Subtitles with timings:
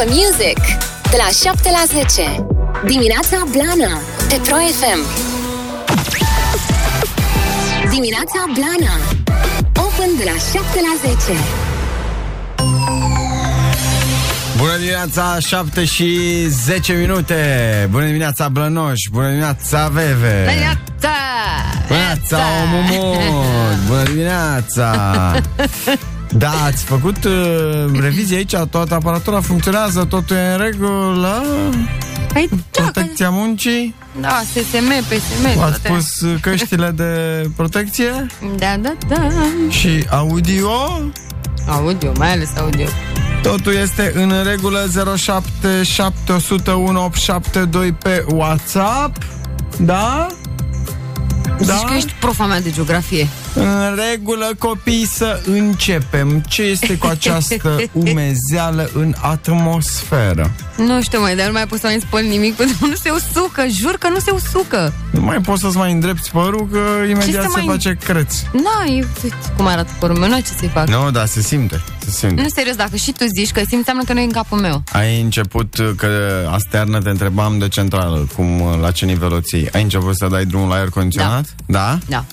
[0.00, 0.58] for Music
[1.10, 2.46] de la 7 la 10.
[2.86, 5.00] Dimineața Blana pe Pro FM.
[7.90, 8.94] Dimineața Blana.
[9.86, 11.38] Open de la 7 la 10.
[14.56, 21.16] Bună dimineața, 7 și 10 minute Bună dimineața, Blănoș Bună dimineața, Veve Neața!
[21.88, 24.90] Bună dimineața, Omumut Bună dimineața
[26.32, 27.32] Da, ați făcut uh,
[28.00, 31.42] revizie aici Toată aparatura funcționează Totul e în regulă
[32.32, 35.46] Păi, da, Protecția muncii da, SSM, PSM.
[35.46, 35.88] Ați toate.
[35.88, 37.04] pus uh, căștile de
[37.56, 39.28] protecție Da, da, da.
[39.68, 40.70] Și audio
[41.66, 42.86] Audio, mai ales audio.
[43.42, 44.86] Totul este în regulă
[45.16, 45.22] 0771101872
[48.02, 49.16] pe WhatsApp
[49.78, 50.26] Da?
[51.66, 51.74] Da?
[51.74, 53.28] Zici că ești profa mea de geografie.
[53.54, 56.40] În regulă, copii, să începem.
[56.48, 60.50] Ce este cu această umezeală în atmosferă?
[60.76, 63.10] Nu știu mai, dar nu mai pot să mai spun nimic pentru că nu se
[63.10, 63.66] usucă.
[63.68, 64.92] Jur că nu se usucă.
[65.10, 68.34] Nu mai poți să-ți mai îndrepti părul, că imediat să se mai- face creț.
[68.52, 69.06] Na, e,
[69.56, 70.88] cum arată părul meu, nu ce să-i fac.
[70.88, 71.80] Nu, da, se simte.
[72.04, 72.42] Se simte.
[72.42, 74.82] Nu, serios, dacă și tu zici că simți, înseamnă că nu e în capul meu.
[74.92, 76.08] Ai început că
[76.52, 79.68] astearnă te întrebam de centrală, cum, la ce nivel o ții.
[79.72, 81.44] Ai început să dai drumul la aer condiționat?
[81.66, 81.82] Da.
[81.88, 81.98] Da.
[82.08, 82.24] Da,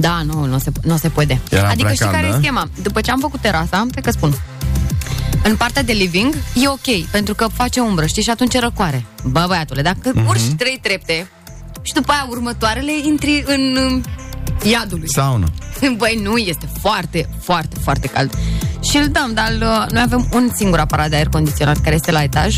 [0.00, 1.40] nu, nu se, nu se poate.
[1.50, 2.38] Era adică prea știi care e caldă?
[2.38, 2.68] schema?
[2.82, 4.34] După ce am făcut terasa, te că spun.
[5.42, 9.04] În partea de living e ok, pentru că face umbră, știi, și atunci e răcoare.
[9.24, 10.22] Bă, băiatule, dacă Mhm.
[10.24, 10.28] uh-huh.
[10.28, 11.30] urci trei trepte
[11.82, 14.02] și după aia următoarele intri în um,
[14.70, 15.08] iadului.
[15.12, 15.46] Saună.
[15.96, 18.34] Băi, nu, este foarte, foarte, foarte cald.
[18.90, 22.10] Și îl dăm, dar uh, noi avem un singur aparat de aer condiționat care este
[22.10, 22.56] la etaj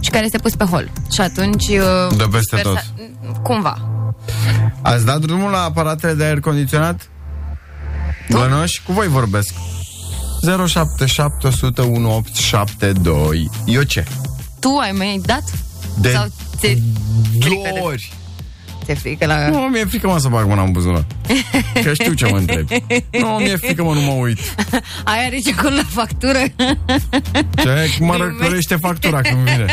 [0.00, 0.90] și care este pus pe hol.
[1.12, 1.68] Și atunci...
[1.68, 2.74] uh, Dă peste sper tot.
[2.76, 2.82] Să,
[3.42, 3.76] cumva.
[4.82, 7.08] Ați dat drumul la aparatele de aer condiționat?
[8.30, 9.54] Bănoși, cu voi vorbesc.
[10.40, 10.48] 0771101872
[13.64, 14.04] Eu ce?
[14.60, 15.42] Tu ai mai dat?
[16.00, 16.26] De Sau
[16.58, 16.78] ți-e
[17.40, 17.68] frică de...
[17.74, 18.12] două ori.
[18.84, 19.48] Ți-e frică la...
[19.48, 21.04] Nu, mi-e frică mă să bag mâna în buzunar.
[21.84, 22.84] Că știu ce mă întrebi.
[23.10, 24.38] Nu, mi-e frică mă, nu mă uit.
[25.04, 26.38] Aia are ce acolo la factură?
[27.56, 27.96] Ce?
[28.00, 29.66] Mă răcorește factura când vine.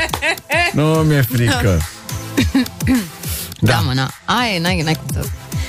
[0.73, 1.81] Nu, mi-e frică.
[3.59, 4.09] da, da mă, na.
[4.25, 5.27] Aia, n-ai, n-ai cum să...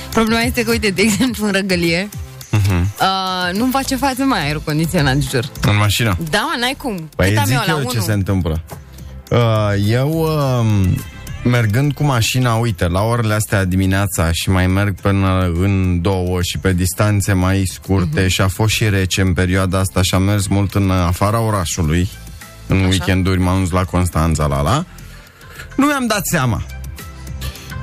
[0.09, 2.09] Problema este că, uite, de exemplu, în răgălie,
[2.51, 2.71] Mhm.
[3.01, 5.49] uh, nu-mi face față mai aerul condiționat, jur.
[5.61, 6.17] În mașină.
[6.29, 7.09] Da, mă, n-ai cum.
[7.15, 8.05] Păi Cât am zic eu la eu ce unu?
[8.05, 8.61] se întâmplă.
[9.31, 9.39] Uh,
[9.87, 10.89] eu, uh,
[11.43, 16.57] mergând cu mașina, uite, la orele astea dimineața și mai merg până în două și
[16.57, 18.29] pe distanțe mai scurte Mhm.
[18.29, 22.09] și a fost și rece în perioada asta și am mers mult în afara orașului.
[22.67, 22.87] În Așa.
[22.87, 24.85] weekenduri m-am dus la Constanța, la la.
[25.75, 26.63] Nu mi-am dat seama.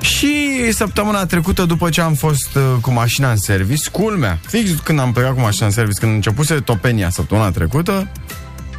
[0.07, 4.99] Și săptămâna trecută, după ce am fost uh, cu mașina în service, culmea, fix când
[5.01, 8.09] am plecat cu mașina în service, când începuse topenia săptămâna trecută,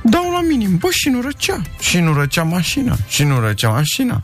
[0.03, 1.61] dau la minim, bă, și nu răcea.
[1.79, 2.97] Și nu răcea mașina.
[3.07, 4.23] Și nu răcea mașina.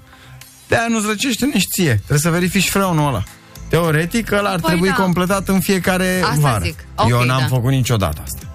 [0.67, 1.93] De-aia nu-ți răcește nici ție.
[1.95, 3.23] Trebuie să verifici freonul ăla.
[3.69, 4.95] Teoretic, ăla ar Păi trebui da.
[4.95, 6.63] completat în fiecare Asta vară.
[6.63, 6.85] zic.
[6.95, 7.55] Ok, Eu n-am da.
[7.55, 8.47] făcut niciodată asta.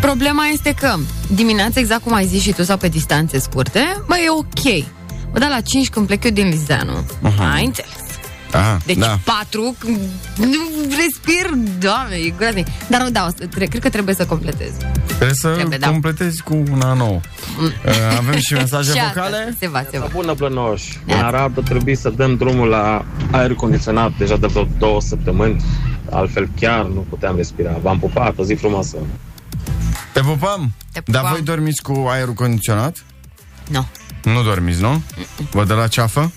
[0.00, 0.94] Problema este că
[1.34, 4.84] dimineața, exact cum ai zis și tu, sau pe distanțe scurte, bă, e ok.
[5.34, 7.52] Bă, dar la 5 când plec eu din Lizeanu, Aha.
[7.52, 7.92] ai înțeles.
[8.50, 9.18] Da, Deci da.
[9.24, 9.76] 4,
[10.36, 10.46] nu
[10.88, 12.66] respir, doamne, e groaznic.
[12.88, 14.70] Dar nu, da, o să- tre- cred că trebuie să completez.
[15.06, 15.86] Trebuie să Trebuie, da.
[15.86, 15.92] Mm.
[15.92, 17.20] completezi cu una nouă.
[17.62, 19.56] Uh, Avem și mesaje Și asta, vocale.
[19.58, 20.06] Se va, se va.
[20.12, 20.82] Bună, Blănoș!
[21.06, 25.64] În Arad trebuie să dăm drumul la aer condiționat deja de vreo două săptămâni.
[26.10, 27.78] Altfel chiar nu puteam respira.
[27.82, 28.96] V-am pupat, o zi frumoasă!
[30.12, 30.72] Te pupăm.
[30.92, 31.30] Te Dar pupăm.
[31.36, 33.04] voi dormiți cu aerul condiționat?
[33.70, 33.86] Nu.
[34.24, 35.02] Nu dormiți, nu?
[35.50, 36.32] Vă dă la ceafă?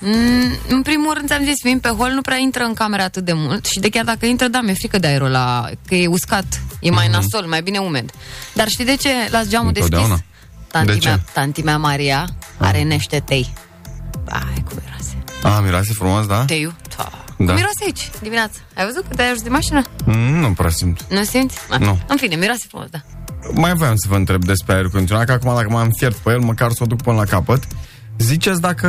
[0.00, 3.24] Mm, în primul rând, ți-am zis, fiind pe hol, nu prea intră în cameră atât
[3.24, 6.06] de mult și de chiar dacă intră, da, mi-e frică de aerul la, că e
[6.06, 8.10] uscat, e mai nasol, mai bine umed.
[8.54, 9.90] Dar știi de ce las geamul deschis?
[9.92, 10.22] Întotdeauna.
[10.70, 11.08] Tanti De ce?
[11.08, 12.28] mea, tanti mea Maria
[12.58, 13.52] are nește tei.
[14.28, 15.56] Ai, cum miroase.
[15.56, 16.44] A, miroase frumos, da?
[16.44, 16.72] Teiu?
[16.96, 17.08] Da.
[17.36, 17.44] Da.
[17.44, 18.58] Cum miroase aici, dimineața.
[18.76, 19.82] Ai văzut că te-ai ajuns de mașină?
[20.04, 21.04] Mm, Nu prea simt.
[21.10, 21.56] Nu simți?
[21.70, 21.98] Ah, Nu.
[22.06, 22.98] În fine, miroase frumos, da.
[23.54, 26.38] Mai voiam să vă întreb despre aerul condiționat, că acum dacă m-am fiert pe el,
[26.38, 27.62] măcar să o duc până la capăt.
[28.18, 28.88] Ziceți dacă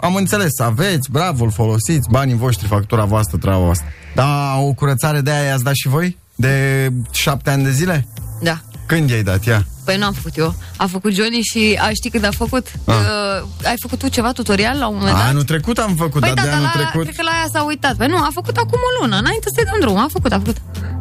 [0.00, 3.86] am înțeles, aveți, bravo, îl folosiți, banii voștri, factura voastră, treaba voastră.
[4.14, 6.18] Da, o curățare de aia i-ați dat și voi?
[6.34, 8.06] De șapte ani de zile?
[8.42, 8.60] Da.
[8.86, 9.66] Când i-ai dat ea?
[9.84, 10.54] Păi nu am făcut eu.
[10.76, 12.66] A făcut Johnny și a ști când a făcut?
[12.84, 12.94] Ah.
[12.94, 15.26] Uh, ai făcut tu ceva tutorial la un moment dat?
[15.26, 17.02] Anul trecut am făcut, Păi dar da, de dar anul la, trecut...
[17.02, 17.96] cred că la aia s-a uitat.
[17.96, 19.96] Păi nu, a făcut acum o lună, înainte să-i dăm drum.
[19.98, 20.56] A făcut, a făcut.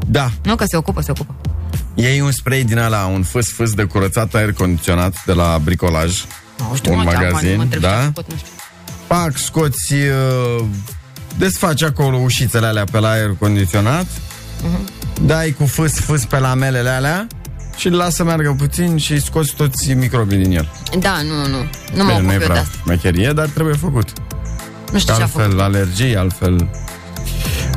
[0.08, 1.36] Da, Nu că se ocupă, se ocupă.
[2.02, 6.24] Iei un spray din ala, un fâs-fâs de curățat aer condiționat de la bricolaj.
[6.70, 7.98] Nu știu, un mă, acum magazin, mă întreb ce da?
[7.98, 8.52] a făcut, nu știu.
[9.08, 10.66] Pac, scoți, uh,
[11.38, 14.06] desfaci acolo ușițele alea pe la aer condiționat,
[14.64, 14.90] Mhm.
[15.26, 17.28] dai cu fâs, fâs pe lamelele alea
[17.78, 20.72] și îl lasă să meargă puțin și scoți toți microbii din el.
[21.00, 21.70] Da, nu, nu.
[21.96, 22.76] Nu mă Bine, nu ocup e eu de prea asta.
[22.86, 24.10] mecherie, dar trebuie făcut.
[24.92, 25.42] Nu știu ce a făcut.
[25.42, 26.70] altfel alergii, altfel...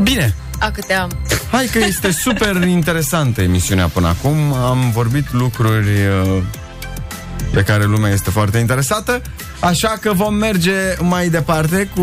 [0.03, 1.11] Bine, A, câte am.
[1.53, 4.53] Hai că este super interesantă emisiunea până acum.
[4.53, 5.89] Am vorbit lucruri
[6.27, 6.43] uh,
[7.53, 9.21] de care lumea este foarte interesată.
[9.61, 12.01] Așa că vom merge mai departe cu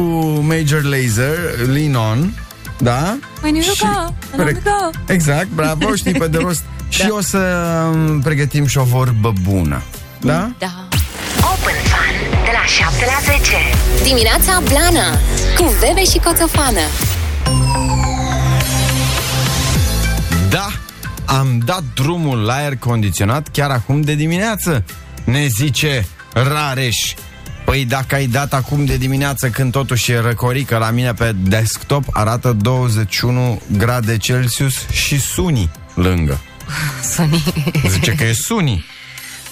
[0.48, 1.38] Major Laser,
[1.74, 2.34] Lean On.
[2.78, 3.18] Da?
[3.44, 4.58] When you Și- go, and corect.
[4.60, 4.90] I go.
[5.14, 6.64] Exact, bravo, știi pe de rost.
[6.90, 7.14] Și Da.
[7.14, 7.38] o să
[7.94, 9.82] um, pregătim și o vorbă bună.
[10.20, 10.50] Da?
[10.58, 10.88] Da.
[11.38, 13.40] Open Fun de la 7 la 10.
[14.04, 15.10] Dimineața Blana
[15.58, 16.80] cu Bebe și Coțofană.
[21.30, 24.84] Am dat drumul la aer condiționat chiar acum de dimineață.
[25.24, 27.14] Ne zice Rareș.
[27.66, 32.04] Păi dacă ai dat acum de dimineață când totuși e răcorică la mine pe desktop,
[32.12, 36.40] arată 21 grade Celsius și suni lângă.
[37.16, 37.44] Suni.
[37.88, 38.86] Zice că e suni.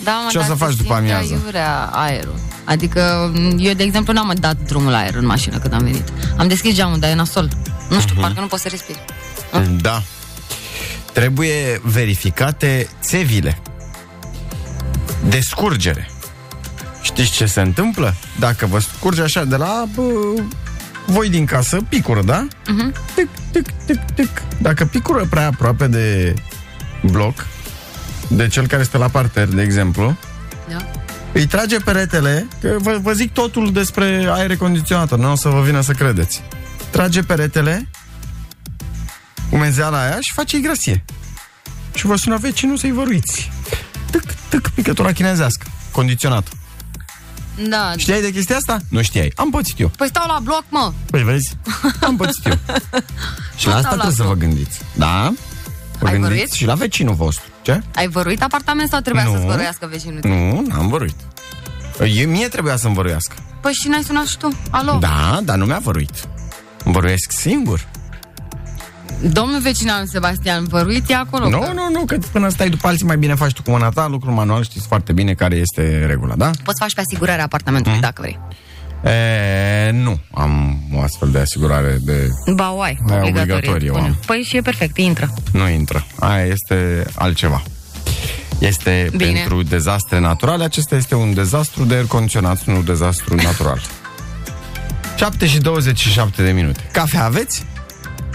[0.04, 1.34] Da, mă, Ce o dar să se faci după simte amiază?
[1.34, 2.40] Aiurea aerul.
[2.64, 6.14] Adică eu, de exemplu, n-am dat drumul la aer în mașină când am venit.
[6.38, 7.50] Am deschis geamul, dar e nasol.
[7.90, 8.96] Nu știu, parcă nu pot să respir.
[9.82, 10.04] Da.
[11.18, 13.58] Trebuie verificate țevile.
[15.30, 16.10] De scurgere.
[17.02, 18.14] Știți ce se întâmplă?
[18.40, 20.04] Dacă vă scurge așa de la bă,
[21.06, 22.48] voi din casă, picură, da?
[22.48, 23.14] Uh-huh.
[23.16, 24.42] Tic, tic, tic, tic.
[24.62, 26.34] Dacă picură prea aproape de
[27.02, 27.46] bloc,
[28.28, 30.18] de cel care este la parter, de exemplu,
[30.70, 30.92] Da?
[31.34, 35.62] îi trage peretele, că vă, vă zic totul despre aer condiționat, nu o să vă
[35.62, 36.44] vină să credeți.
[36.90, 37.88] Trage peretele,
[39.50, 41.04] umezeala aia și face igrasie.
[41.94, 43.52] Și vă sună vecinul să-i văruiți.
[44.12, 46.48] Tâc, tâc, picătura chinezească, condiționat.
[47.70, 47.94] Da.
[47.98, 48.80] Știai de chestia asta?
[48.90, 49.32] Nu știai.
[49.36, 49.88] Am pățit eu.
[49.98, 50.94] Păi stau la bloc, mă.
[51.12, 51.56] Păi vezi?
[52.02, 52.54] Am pățit eu.
[53.58, 54.38] și la Nu asta stau la trebuie să vă bloc.
[54.38, 54.80] gândiți.
[54.94, 55.34] Da?
[56.00, 56.52] Vă Ai gândiți văruit?
[56.52, 57.46] și la vecinul vostru.
[57.62, 57.82] Ce?
[57.96, 59.32] Ai văruit apartament sau trebuia Nu.
[59.34, 60.20] să-ți văruiască vecinul?
[60.20, 60.32] tău?
[60.32, 61.16] Nu, n-am văruit.
[62.16, 63.36] Eu, mie trebuia să-mi văruiască.
[63.62, 64.60] Păi și n-ai sunat și tu?
[64.70, 64.98] Alo?
[65.00, 66.28] Da, dar nu mi-a văruit.
[66.84, 67.88] Îmi văruiesc singur.
[69.22, 71.50] Domnul vecin al lui Sebastian, văruit e acolo.
[71.50, 73.90] Nu, că nu, nu, că până stai după alții mai bine faci tu cu mâna
[73.90, 76.52] ta, lucru manual, știți foarte bine care este regula, da?
[76.64, 78.40] Poți faci pe asigurarea apartamentului, dacă vrei.
[79.14, 82.28] E, nu, am o astfel de asigurare de...
[82.56, 83.54] Ba, o ai, Aia obligatorie.
[83.54, 84.06] obligatorie o Pune.
[84.06, 84.18] am.
[84.26, 85.34] Păi și e perfect, intră.
[85.52, 86.06] Nu intră.
[86.20, 87.62] Aia este altceva.
[88.60, 89.32] Este Bine.
[89.32, 93.82] pentru dezastre naturale, acesta este un dezastru de aer condiționat, nu un dezastru natural.
[95.18, 96.80] 7 și 27 de minute.
[96.92, 97.66] Cafea aveți?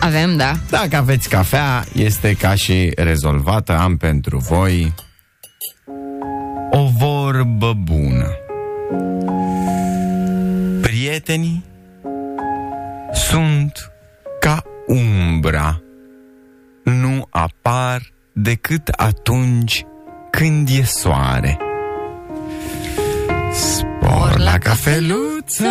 [0.04, 0.52] Avem, da.
[0.70, 3.78] Dacă aveți cafea, este ca și rezolvată.
[3.78, 4.94] Am pentru voi
[6.70, 8.26] o vorbă bună.
[10.80, 11.64] Prietenii
[13.12, 13.92] sunt
[14.40, 15.80] ca umbra.
[16.84, 19.84] Nu apar decât atunci
[20.30, 21.58] când e soare.
[23.52, 25.70] Spor la cafeluță.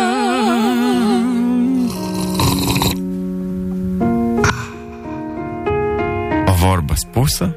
[6.66, 7.56] Vorbă spusă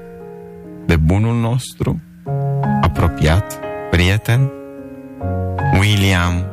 [0.85, 2.01] de bunul nostru,
[2.81, 3.59] apropiat,
[3.91, 4.51] prieten,
[5.79, 6.45] William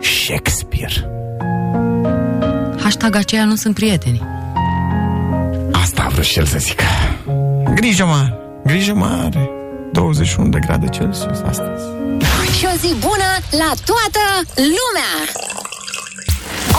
[0.00, 1.10] Shakespeare.
[2.82, 4.22] Hashtag aceia nu sunt prieteni.
[5.72, 6.84] Asta a vrut și el să zică.
[7.74, 9.50] Grijă mare, grijă mare.
[9.92, 11.84] 21 de grade Celsius astăzi.
[12.58, 14.22] Și o zi bună la toată
[14.54, 15.12] lumea!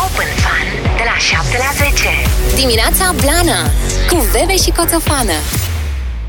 [0.03, 2.09] Open Fun de la 7 la 10.
[2.55, 3.59] Dimineața Blana
[4.09, 5.31] cu Bebe și Coțofană.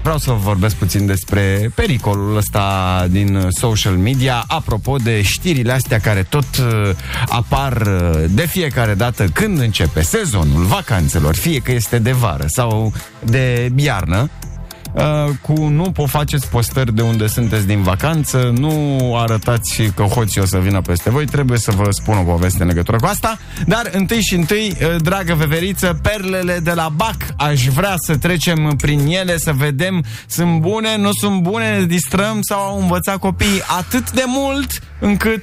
[0.02, 5.98] Vreau să vă vorbesc puțin despre pericolul ăsta din social media, apropo de știrile astea
[6.00, 6.90] care tot uh,
[7.28, 12.92] apar uh, de fiecare dată când începe sezonul vacanțelor, fie că este de vară sau
[13.24, 14.30] de iarnă,
[14.96, 15.04] uh,
[15.40, 20.44] cu nu po faceți postări de unde sunteți din vacanță, nu arătați că hoții o
[20.44, 23.90] să vină peste voi, trebuie să vă spun o poveste în legătură cu asta, dar
[23.92, 29.06] întâi și întâi, uh, dragă veveriță, perlele de la BAC, aș vrea să trecem prin
[29.06, 34.10] ele, să vedem sunt bune, nu sunt bune, ne distrăm sau au învățat copiii atât
[34.10, 35.42] de mult încât,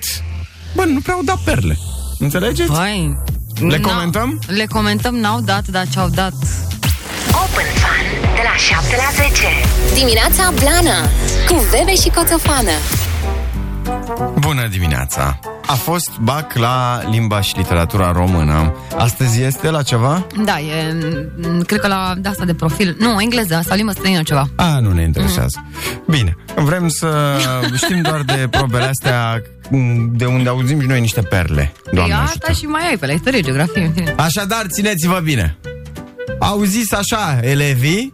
[0.76, 1.78] bă, nu prea au dat perle.
[2.20, 2.72] Înțelegeți?
[2.72, 3.14] Păi,
[3.68, 4.40] Le n-au- comentăm?
[4.48, 6.34] Le comentăm, n-au dat, dar ce-au dat.
[8.54, 9.96] Open Fun de la 7 la 10.
[10.00, 11.00] Dimineața Blana
[11.48, 12.72] cu Bebe și Coțofană.
[14.40, 15.40] Bună dimineața!
[15.66, 18.74] A fost BAC la limba și literatura română.
[18.98, 20.26] Astăzi este la ceva?
[20.46, 20.94] Da, e,
[21.42, 22.96] m, cred că la de asta de profil.
[23.00, 24.48] Nu, engleză sau limbă străină ceva.
[24.56, 25.66] A, nu ne interesează.
[26.08, 27.38] Bine, vrem să
[27.84, 29.42] știm doar de probele astea
[30.12, 31.72] de unde auzim și noi niște perle.
[31.92, 32.38] Doamne Păi ajută.
[32.46, 33.84] asta și mai ai pe la istorie, geografie.
[33.86, 34.14] în fine.
[34.18, 35.58] Așadar, țineți-vă bine.
[36.40, 38.14] Au zis așa elevii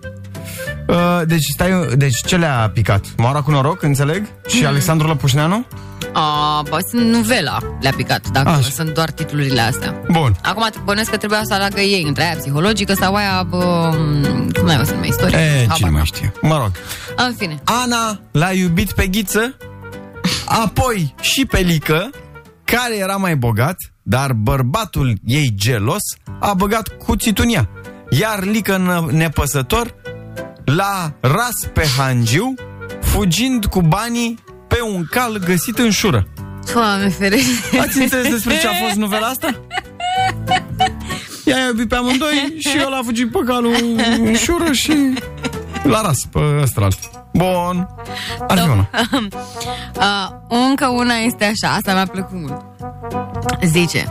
[0.90, 3.06] Uh, deci, stai, deci ce le-a picat?
[3.18, 4.26] Moara cu noroc, înțeleg?
[4.48, 5.66] Și Alexandru Lăpușneanu?
[6.14, 8.70] A, bă, sunt novela le-a picat, dacă Așa.
[8.70, 10.02] sunt doar titlurile astea.
[10.12, 10.36] Bun.
[10.44, 13.90] Acum te bănesc că trebuia să aleagă ei între aia psihologică sau aia, bă,
[14.54, 15.38] cum mai o să numești, istorie?
[15.38, 15.94] E, Habar cine n-am.
[15.96, 16.34] mai știe?
[16.42, 16.72] Mă rog.
[17.28, 17.60] În fine.
[17.64, 19.58] Ana l-a iubit pe Ghiță,
[20.46, 22.10] apoi și pe Lică,
[22.64, 26.04] care era mai bogat, dar bărbatul ei gelos
[26.40, 27.70] a băgat cuțitul în ea.
[28.10, 29.96] Iar Lică nă- nepăsător
[30.76, 32.54] l-a ras pe Hangiu,
[33.02, 36.28] fugind cu banii pe un cal găsit în șură.
[36.74, 37.80] Doamne ferește.
[37.80, 39.62] Ați înțeles despre ce a fost novela asta?
[41.46, 43.76] Ea i-a iubit pe amândoi și el a fugit pe calul
[44.18, 45.14] în șură și
[45.84, 47.19] l-a ras pe ăsta alt.
[47.34, 47.88] Bun.
[48.48, 48.90] Ar fi una.
[50.00, 50.30] Uh,
[50.70, 52.62] încă una este așa, asta mi-a plăcut mult.
[53.64, 54.08] Zice,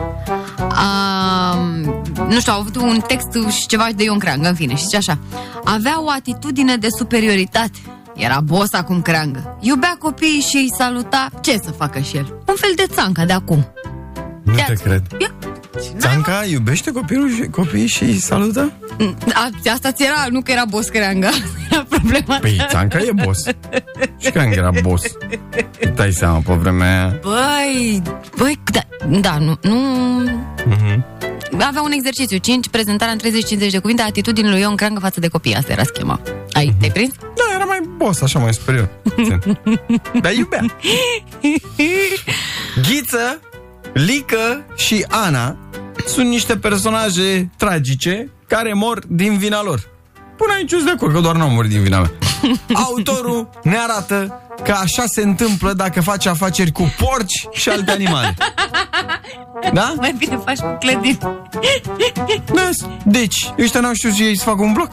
[0.71, 1.59] uh,
[2.29, 4.97] nu știu, au avut un text și ceva de Ion Creangă, în fine, și zice
[4.97, 5.19] așa.
[5.65, 7.79] Avea o atitudine de superioritate.
[8.15, 9.57] Era boss acum creangă.
[9.61, 11.29] Iubea copiii și îi saluta.
[11.41, 12.35] Ce să facă și el?
[12.47, 13.73] Un fel de țanca de acum.
[14.43, 14.83] Nu te Ia-ți.
[14.83, 15.03] cred.
[15.19, 15.29] Ia.
[15.99, 18.73] Țanca iubește copilul și copiii și îi salută?
[19.33, 21.29] A, asta ți era, nu că era boss creangă.
[21.71, 22.67] Era problema Păi ta.
[22.71, 23.45] Țanca e boss.
[24.19, 25.05] Și când era boss?
[25.81, 27.19] Îți dai seama pe vremea aia.
[27.23, 28.03] Băi,
[28.37, 28.81] băi, da,
[29.21, 29.77] da nu, nu...
[30.67, 31.05] Mhm.
[31.61, 33.19] Avea un exercițiu, 5, prezentarea în
[33.67, 36.21] 30-50 de cuvinte, atitudinii lui Ion Creangă față de copii, asta era schema.
[36.53, 37.15] Ai, te-ai prins?
[37.21, 38.89] Da, era mai boss, așa mai superior.
[39.03, 39.41] Puțin.
[40.23, 40.65] Dar iubea.
[42.89, 43.41] Ghiță,
[43.93, 45.57] Lică și Ana
[46.09, 49.81] sunt niște personaje tragice care mor din vina lor.
[50.37, 52.11] Până aici sunt de acord că doar n-au murit din vina mea.
[52.87, 58.37] Autorul ne arată că așa se întâmplă dacă faci afaceri cu porci și alte animale.
[59.73, 59.95] Da?
[59.97, 61.19] Mai bine faci cu clădiri.
[62.55, 62.69] Da.
[63.05, 64.91] Deci, ăștia n-au știut și ei să facă un bloc?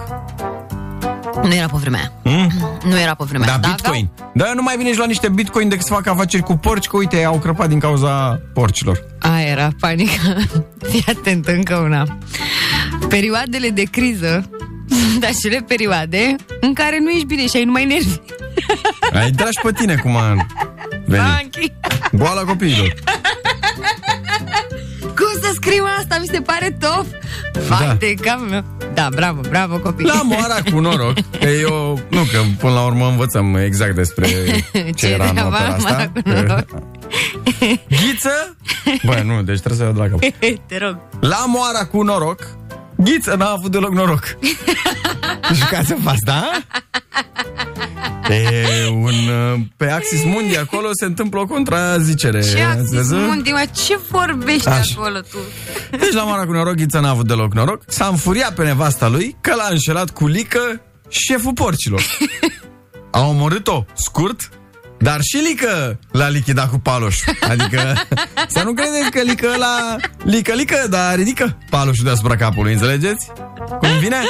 [1.43, 2.37] Nu era pe vremea aia.
[2.37, 2.51] Mm?
[2.89, 3.73] Nu era pe vremea Da, aia.
[3.75, 4.09] bitcoin.
[4.33, 6.97] Dar nu mai bine și la niște bitcoin decât să facă afaceri cu porci, că
[6.97, 9.05] uite, au crăpat din cauza porcilor.
[9.19, 10.37] Aia era panică.
[10.89, 12.17] Fii atent, încă una.
[13.09, 14.49] Perioadele de criză
[15.11, 18.19] sunt acele perioade în care nu ești bine și ai numai nervi.
[19.13, 20.45] Ai dragi pe tine cum a
[21.05, 21.25] venit.
[21.39, 21.73] Anchi.
[22.11, 22.93] Boala copiilor.
[25.45, 26.17] Cum să scriu asta?
[26.19, 27.05] Mi se pare top.
[27.67, 28.63] Vai de capul meu.
[28.93, 30.05] Da, bravo, bravo copii.
[30.05, 31.13] La moara cu noroc.
[31.39, 34.63] Că eu, nu, că până la urmă învățăm exact despre ce,
[34.97, 36.11] Ce era în era opera moara asta.
[36.13, 36.65] cu noroc.
[38.01, 38.57] Ghiță?
[39.03, 40.19] Bă, nu, deci trebuie să iau de la cap.
[40.67, 40.97] Te rog.
[41.19, 42.47] La moara cu noroc,
[42.95, 44.37] Ghiță n-a avut deloc noroc.
[45.53, 46.51] Jucați în fast, da?
[48.29, 49.03] E un,
[49.53, 52.41] uh, pe Axis Mundi acolo se întâmplă o contrazicere.
[52.41, 53.17] Ce Ați axis văzut?
[53.19, 53.65] mundi, mă?
[53.85, 54.95] Ce vorbești Așa.
[54.97, 55.37] acolo tu?
[55.91, 59.35] Deci la moara cu noroc Ghiță n-a avut deloc noroc S-a înfuriat pe nevasta lui
[59.41, 62.01] Că l-a înșelat cu Lică Șeful porcilor
[63.11, 64.49] A omorât-o scurt
[65.05, 67.19] dar și Lică l-a lichidat cu paloș
[67.49, 67.93] Adică
[68.55, 73.31] Să nu credeți că Lică la Lică, Lică, dar ridică paloșul deasupra capului Înțelegeți?
[73.79, 74.17] Cum vine?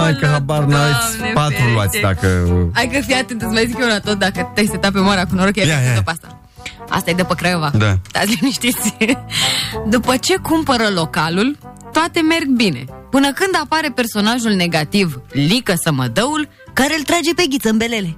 [0.00, 1.72] Hai că habar n-aveți Doamne Patru ferește.
[1.72, 2.28] luați dacă
[2.74, 5.24] Hai că fii atent, îți mai zic eu una tot Dacă te-ai setat pe moara
[5.24, 6.02] cu noroc, Ia, e ia.
[6.02, 6.40] pe asta
[6.88, 7.98] Asta e de pe Craiova Da.
[8.08, 8.96] Stați liniștiți
[9.94, 11.56] După ce cumpără localul
[11.92, 17.68] Toate merg bine Până când apare personajul negativ Lică Sămădăul Care îl trage pe ghiță
[17.68, 18.16] în belele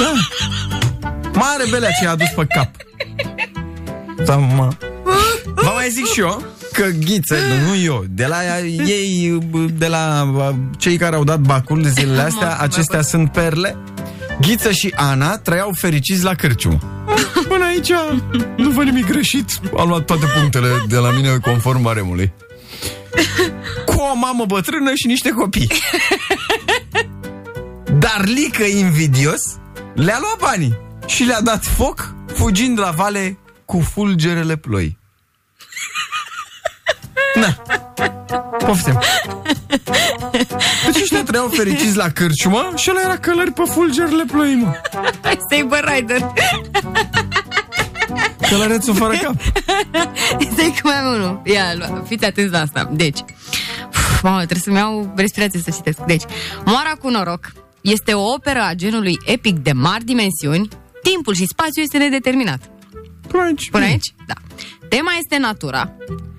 [0.00, 0.12] Da.
[1.32, 2.70] Mare belea ce a adus pe cap.
[4.24, 4.68] Da, mă.
[5.54, 7.36] Vă mai zic și eu că ghiță,
[7.66, 8.38] nu eu, de la
[8.86, 9.38] ei,
[9.72, 10.28] de la
[10.78, 13.76] cei care au dat bacul de zilele astea, Mă, acestea sunt perle.
[14.40, 16.78] Ghiță și Ana trăiau fericiți la cârciumă.
[17.48, 17.90] Până aici
[18.56, 19.50] nu văd nimic greșit.
[19.78, 22.32] Am luat toate punctele de la mine conform baremului.
[23.86, 25.70] Cu o mamă bătrână și niște copii.
[28.16, 29.40] Dar Lică invidios
[29.94, 34.98] le-a luat banii și le-a dat foc fugind la vale cu fulgerele ploi.
[37.34, 37.62] Na,
[38.66, 39.00] poftim.
[40.84, 44.72] Deci ăștia trăiau fericiți la cârciumă și ăla era călări pe fulgerele ploi, mă.
[45.50, 46.32] Saber Rider
[48.48, 49.34] Călărețul fără cap.
[50.58, 53.18] Zic mai am unul Ia, lua- fiți atenți la asta Deci
[53.88, 56.22] Uf, Mamă, trebuie să-mi iau respirație să citesc Deci,
[56.64, 57.52] Moara cu noroc
[57.90, 60.68] este o operă a genului epic de mari dimensiuni
[61.02, 62.70] Timpul și spațiul este nedeterminat
[63.28, 63.70] Până aici.
[63.70, 64.14] Până aici?
[64.26, 64.34] Da.
[64.88, 65.92] Tema este natura.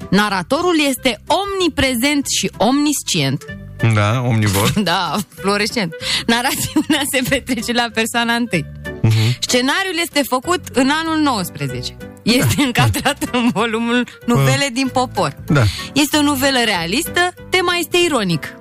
[0.09, 3.45] Naratorul este omniprezent și omniscient.
[3.93, 4.71] Da, omnivor.
[4.91, 5.93] Da, fluorescent.
[6.25, 8.65] Narațiunea se petrece la persoana întâi.
[9.01, 9.37] Mhm.
[9.39, 11.97] Scenariul este făcut în anul 19.
[12.23, 15.35] Este încadrat în volumul Nuvele din popor.
[15.45, 15.63] Da.
[15.93, 18.53] Este o novelă realistă, tema este ironic.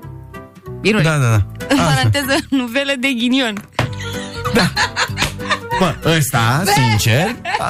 [0.80, 1.02] Biruri.
[1.04, 1.66] Da, da, da.
[1.68, 1.88] În Așa.
[1.88, 3.68] paranteză, nuvele de ghinion.
[5.78, 7.64] Bă, ăsta, sincer, a,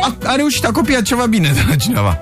[0.00, 2.18] a, a reușit, a copiat ceva bine de la cineva.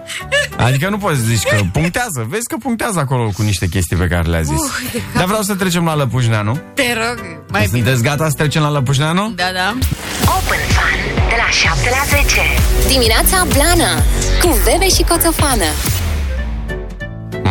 [0.56, 2.26] Adică nu poți să zici că punctează.
[2.28, 4.60] Vezi că punctează acolo cu niște chestii pe care le-a zis.
[4.60, 5.14] Uh, de cap.
[5.14, 6.60] Dar vreau să trecem la Lăpușneanu.
[6.74, 7.18] Te rog,
[7.50, 7.82] mai bine.
[7.82, 9.32] Sunteți gata să trecem la Lăpușneanu?
[9.36, 9.78] Da, da.
[10.24, 10.98] Open Fun
[11.28, 12.40] de la 7 la 10.
[12.88, 13.94] Dimineața Blana
[14.42, 15.70] cu Bebe și Coțofană.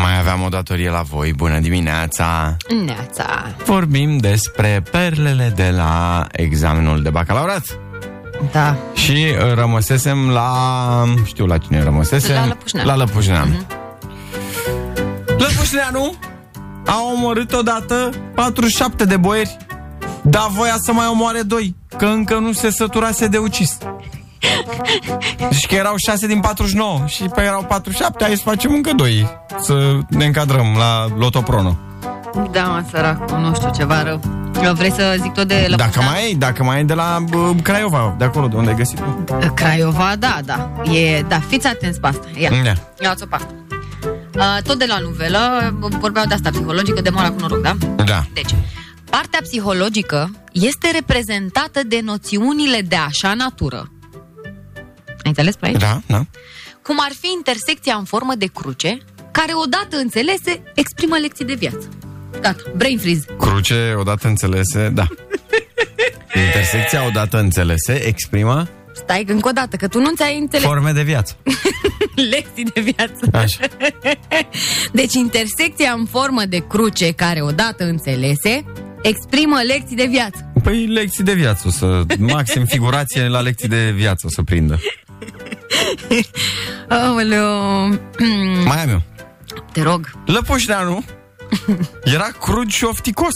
[0.02, 1.34] Mai aveam o datorie la voi.
[1.34, 2.58] Bună dimineața!
[2.86, 3.56] Neața.
[3.66, 7.80] Vorbim despre perlele de la examenul de bacalaureat.
[8.52, 8.76] Da.
[8.94, 10.54] Și uh, rămăsesem la...
[11.26, 12.36] Știu la cine rămăsesem.
[12.36, 12.88] La Lăpușneanu.
[12.88, 13.52] La Lăpușneanu.
[15.38, 16.16] Lăpușneanu
[16.86, 19.58] a omorât odată 47 de boieri,
[20.22, 23.78] dar voia să mai omoare doi, că încă nu se săturase de ucis.
[25.50, 29.28] Deci că erau 6 din 49 și pe erau 47, hai să facem încă doi,
[29.62, 31.78] să ne încadrăm la Lotoprono.
[32.52, 34.22] Da, mă, săracul, nu știu, ceva rău.
[34.74, 36.10] Vrei să zic tot de Dacă Lăpușneanu?
[36.12, 39.00] mai e, dacă mai e de la bă, Craiova, de acolo de unde ai găsit
[39.54, 40.72] Craiova, da, da.
[40.94, 42.26] E, da, fiți atenți pe asta.
[42.38, 42.74] Ia, Da.
[43.04, 43.48] ia-ți-o pe asta.
[44.36, 45.40] Uh, tot de la novelă,
[46.00, 47.76] vorbeau de asta psihologică, de moara cu noroc, da?
[48.06, 48.24] Da.
[48.34, 48.56] Deci,
[49.10, 53.90] partea psihologică este reprezentată de noțiunile de așa natură.
[55.24, 55.80] Ai înțeles pe aici?
[55.80, 56.26] Da, da.
[56.84, 58.98] Cum ar fi intersecția în formă de cruce,
[59.32, 61.90] care odată înțelese exprimă lecții de viață.
[62.42, 63.26] Gata, brain freeze.
[63.38, 65.08] Cruce, odată înțelese, da.
[66.46, 68.68] Intersecția odată înțelese exprimă
[69.04, 71.36] Stai încă o dată, că tu nu ți-ai înțeles forme de viață.
[72.32, 73.30] lecții de viață.
[73.34, 73.60] Așa.
[75.00, 78.64] Deci intersecția în formă de cruce, care odată înțelese,
[79.02, 80.52] exprimă lecții de viață.
[80.64, 84.80] Păi lecții de viață, o să, maxim figurație la lecții de viață o să prindă.
[86.90, 87.88] Aoleu.
[88.70, 89.02] Mai am eu.
[89.72, 90.12] Te rog.
[90.26, 91.04] Lăpușneanu
[92.04, 93.34] era crud și ofticos.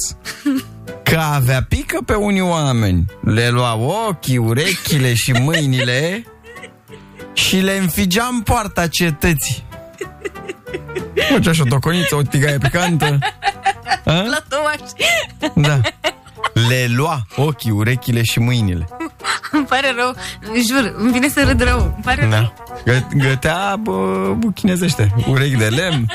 [1.03, 3.05] Că avea pică pe unii oameni.
[3.21, 6.25] Le lua ochii, urechile și mâinile
[7.33, 9.63] și le înfigea în poarta cetății.
[11.31, 13.05] Făcea și o toconiță, o tigaie picantă.
[14.05, 14.11] A?
[14.13, 14.89] La tomaș.
[15.55, 15.81] Da.
[16.67, 18.87] Le lua ochii, urechile și mâinile.
[19.51, 20.15] Îmi pare rău.
[20.67, 21.79] Jur, îmi vine să râd rău.
[21.79, 22.29] Îmi pare rău.
[22.29, 22.53] Da.
[22.93, 23.91] Gă- Gătea bă,
[24.37, 25.13] bă, chinezește.
[25.29, 26.05] Urechi de lemn.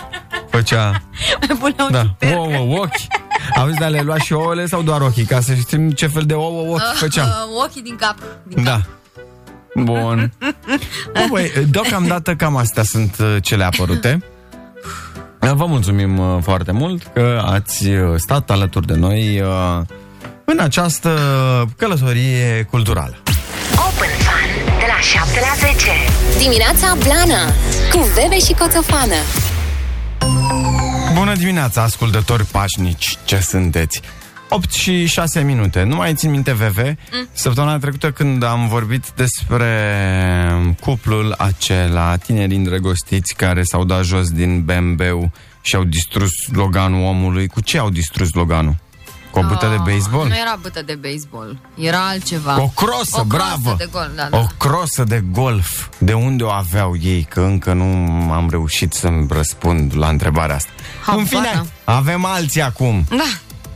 [0.51, 1.03] Făcea...
[1.49, 1.89] Mai pune un
[2.21, 2.35] Da.
[2.37, 2.93] Ouă, ochi.
[3.57, 5.25] Auzi, dar le lua și ouăle sau doar ochii?
[5.25, 7.25] Ca să știm ce fel de ouă ochi făcea.
[7.25, 8.17] Uh, ochii din cap.
[8.43, 8.81] Din Da.
[9.75, 10.33] Bun.
[11.13, 14.23] Bă, băi, deocamdată cam astea sunt uh, cele apărute.
[15.39, 19.81] Vă mulțumim uh, foarte mult că ați uh, stat alături de noi uh,
[20.51, 21.11] în această
[21.77, 23.23] călătorie culturală.
[23.73, 25.91] Open Fun de la 7 la 10.
[26.39, 27.45] Dimineața Blana
[27.93, 29.15] cu Bebe și Coțofană.
[31.15, 34.01] Bună dimineața, ascultători pașnici, ce sunteți?
[34.49, 35.83] 8 și 6 minute.
[35.83, 36.79] Nu mai țin minte VV.
[36.79, 37.29] Mm.
[37.33, 39.73] Săptămâna trecută când am vorbit despre
[40.81, 45.33] cuplul acela, tineri îndrăgostiți care s-au dat jos din BMW
[45.63, 47.47] și au distrus sloganul omului.
[47.47, 48.77] Cu ce au distrus sloganul?
[49.31, 50.29] Cu o bută de baseball?
[50.29, 51.59] Nu era bătă de baseball.
[51.75, 52.63] Era altceva.
[52.63, 53.71] O crosă, o bravo!
[53.71, 54.39] Crosă de gol, da, da.
[54.39, 55.89] O crosă de golf.
[55.99, 57.27] De unde o aveau ei?
[57.31, 57.85] Că încă nu
[58.33, 60.71] am reușit să-mi răspund la întrebarea asta.
[61.03, 61.69] Habar în fine, n-am.
[61.85, 63.05] avem alții acum.
[63.09, 63.25] Da.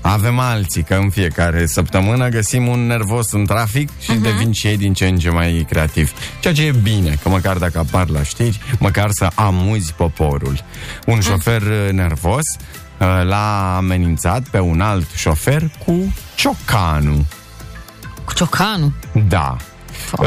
[0.00, 4.22] Avem alții, că în fiecare săptămână găsim un nervos în trafic și uh-huh.
[4.22, 6.12] devin și ei din ce în ce mai creativi.
[6.40, 10.64] Ceea ce e bine, că măcar dacă apar la știri, măcar să amuzi poporul.
[11.06, 17.24] Un șofer uh, nervos uh, l-a amenințat pe un alt șofer cu ciocanul.
[18.24, 18.92] Cu ciocanul.
[19.28, 19.56] Da.
[20.18, 20.26] Uh,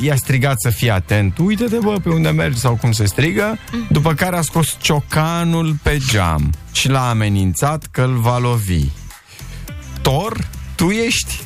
[0.00, 3.58] i-a strigat să fie atent Uite-te bă pe unde mergi sau cum se strigă
[3.90, 8.84] După care a scos ciocanul pe geam Și l-a amenințat că îl va lovi
[10.02, 11.42] Tor, tu ești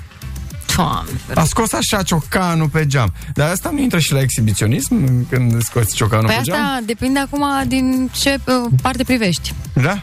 [0.79, 5.63] Doamne, A scos așa ciocanul pe geam Dar asta nu intră și la exhibiționism Când
[5.63, 6.61] scoți ciocanul Păi pe geam?
[6.61, 9.53] asta depinde acum din ce uh, parte privești.
[9.73, 10.03] Da?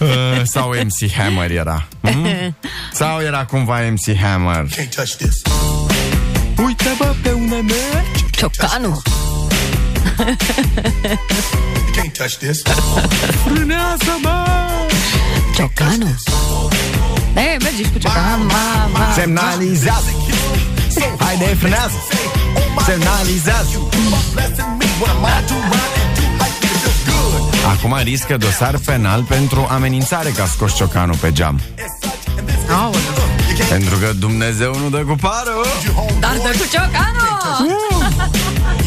[0.00, 2.56] uh, sau MC Hammer era mm?
[2.92, 5.42] Sau era cumva MC Hammer Can't touch this.
[6.66, 9.02] Uite bă pe unde mergi Ciocanul.
[10.18, 10.36] You
[11.96, 12.62] can't touch this.
[13.44, 14.44] Frânează bă
[15.54, 16.14] Ciocanul.
[17.38, 18.46] Da, e, mergi și cu ciocanul.
[18.46, 19.12] Ma, ma.
[19.14, 20.10] Semnalizează
[21.18, 21.96] Haide, frânează
[22.86, 23.88] Semnalizează
[27.66, 31.60] Acum riscă dosar penal pentru amenințare că a scos ciocanul pe geam
[32.70, 33.00] Aoleu.
[33.68, 35.52] Pentru că Dumnezeu nu dă cu pară
[36.20, 37.26] Dar dă cu ciocanul!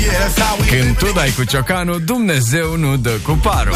[0.02, 3.72] Yeah, that's how we Când tu dai cu ciocanul, Dumnezeu nu dă cu pară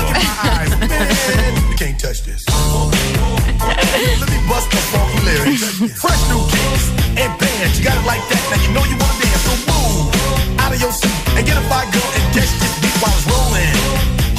[3.74, 3.90] eyes, man.
[3.90, 4.20] You can't touch this.
[4.22, 5.64] Let me bust the funky lyrics.
[6.04, 6.86] Fresh new kicks
[7.22, 7.74] and bands.
[7.78, 8.44] You got it like that.
[8.52, 9.44] Now you know you wanna dance.
[9.48, 12.96] So move out of your seat and get a fire girl and catch this beat
[13.02, 13.74] while it's rolling.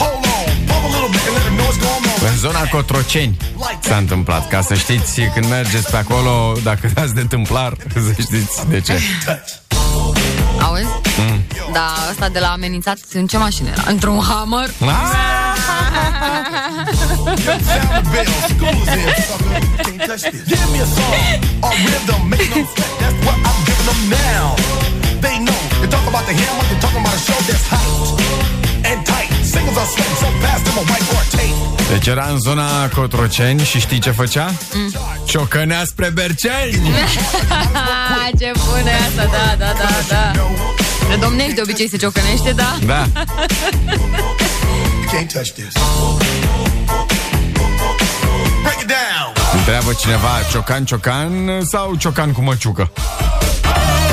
[0.02, 2.30] Hold on, pump a little bit and let them know what's going on.
[2.30, 3.36] În zona Cotroceni
[3.80, 4.48] s-a întâmplat.
[4.48, 7.72] Ca să știți, când mergeți pe acolo, dacă dați de întâmplar,
[8.06, 9.00] să știți de ce.
[11.16, 11.24] Touch.
[11.24, 11.32] Auzi?
[11.32, 11.72] Mm.
[11.72, 13.82] Da, ăsta de la amenințat, în ce mașină era?
[13.86, 14.68] Într-un Hammer?
[17.48, 18.30] Sound the bell.
[18.48, 19.52] School is in, sucker.
[19.84, 20.42] Can't touch this.
[20.50, 21.14] Give me a song
[21.66, 22.20] or rhythm.
[22.28, 22.92] Make no sweat.
[23.00, 24.46] That's what I'm giving them now.
[25.24, 25.60] They know.
[25.82, 26.64] You talk about the hammer.
[26.70, 28.65] You're talking about a show that's hyped
[31.90, 34.54] Deci era în zona Cotroceni și știi ce făcea?
[34.74, 34.92] Mm.
[35.24, 36.90] Ciocănea spre Berceni!
[37.52, 40.32] Ah, ce bună e asta, da, da, da, da.
[41.10, 42.76] Redomnești de obicei se ciocănește, da?
[42.86, 43.06] Da,
[43.86, 45.72] You can't touch this.
[48.62, 49.32] Break it down.
[49.56, 52.90] întreabă cineva Ciocan, ciocan sau ciocan cu măciucă?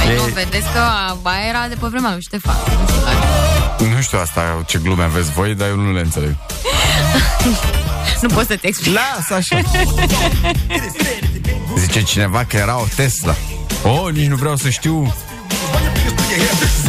[0.03, 0.79] Păi E- nu, vedeți că
[1.23, 2.55] aia era de pe vremea lui Ștefan.
[2.79, 3.95] Nu știu care.
[3.95, 6.35] Nu știu asta ce glume aveți voi, dar eu nu le înțeleg.
[8.21, 8.93] Nu pot să te explic.
[8.93, 9.61] Lasă așa.
[11.77, 13.35] Zice cineva că era o Tesla.
[13.83, 15.13] Oh, nici nu vreau să știu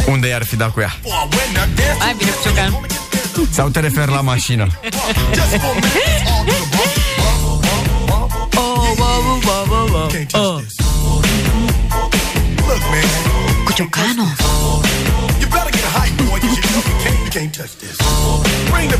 [0.07, 0.95] unde i-ar fi dat cu ea.
[1.01, 2.79] Boy, when the dance Hai bine, cu ciocan.
[3.51, 4.67] Sau te referi la mașină?
[5.33, 5.79] just for a
[10.11, 10.84] minute, all to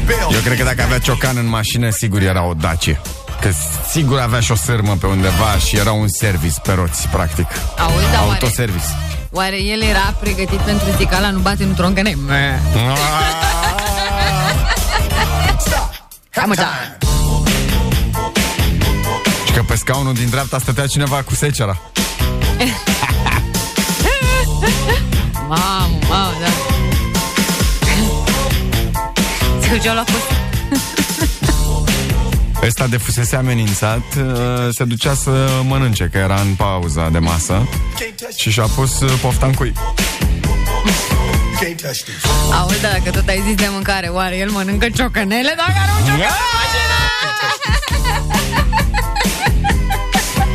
[0.05, 0.27] bell.
[0.31, 3.01] Eu cred că dacă avea ciocan în mașină, sigur era o Dacie.
[3.41, 3.49] Că
[3.91, 7.47] sigur avea și o sârmă pe undeva și era un service pe roți, practic.
[7.77, 8.85] Auzi, dar oare, Autoservice.
[9.31, 12.17] oare el era pregătit pentru zicala nu bate, nu troncăne?
[16.29, 16.69] Hai mă, da.
[19.45, 21.77] Și că pe scaunul din dreapta stătea cineva cu secera.
[25.47, 26.47] Mamă, mamă, da.
[29.61, 30.23] Se duceau la post.
[32.67, 34.23] Ăsta de fusese amenințat uh,
[34.69, 38.99] se ducea să mănânce, că era în pauza de masă Can't touch și și-a pus
[38.99, 39.73] uh, pofta în cui.
[39.75, 42.23] You can't touch this.
[42.59, 46.05] Auzi, da, dacă tot ai zis de mâncare, oare el mănâncă ciocănele dacă are un
[46.05, 46.97] ciocan în mașină?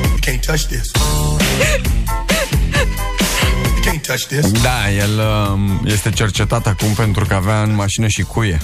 [0.03, 0.91] You can't touch this.
[4.11, 4.63] You can't touch this.
[4.63, 8.61] Da, el um, este cercetat acum pentru că avea în mașină și cuie.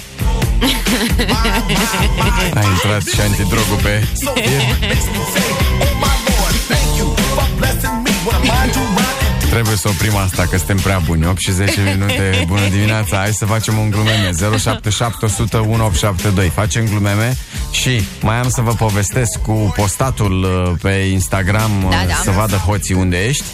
[2.54, 4.06] A intrat și antidrogul pe...
[4.22, 4.44] So it
[4.80, 8.78] makes me say, oh my lord, thank you for blessing me with a mind to
[8.78, 11.26] rhyme and Trebuie să oprim asta, că suntem prea buni.
[11.26, 13.16] 8 și 10 minute, bună dimineața.
[13.16, 17.36] Hai să facem un glumeme 077 100 1872 Facem glumeme
[17.80, 22.14] și mai am să vă povestesc Cu postatul uh, pe Instagram uh, Da, da.
[22.22, 23.44] Să vadă hoții unde ești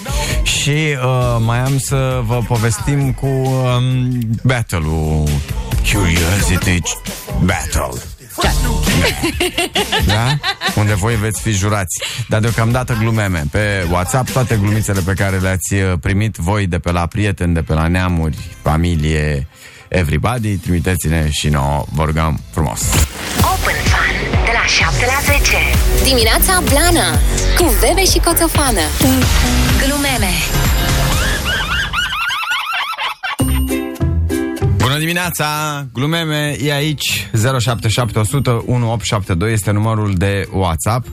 [0.42, 5.28] Și uh, mai am să vă povestim Cu um, battle-ul
[5.92, 6.80] Curiosity
[7.44, 8.00] Battle
[10.06, 10.38] da?
[10.74, 12.02] Unde voi veți fi jurați.
[12.28, 13.44] Dar deocamdată glumeme.
[13.50, 17.62] Pe WhatsApp toate glumițele pe care le-ați uh, primit voi de pe la prieteni, de
[17.62, 19.46] pe la neamuri, familie,
[19.88, 22.80] everybody, trimiteți-ne și nouă, vă rugăm frumos.
[24.62, 26.04] Open Fun de la 7 la 10.
[26.04, 27.10] Dimineața Blana
[27.56, 28.80] cu Bebe și Coțofană.
[29.86, 30.32] Glumeme.
[34.76, 35.46] Bună dimineața!
[35.92, 41.06] Glumeme e aici 077100 1872 este numărul de WhatsApp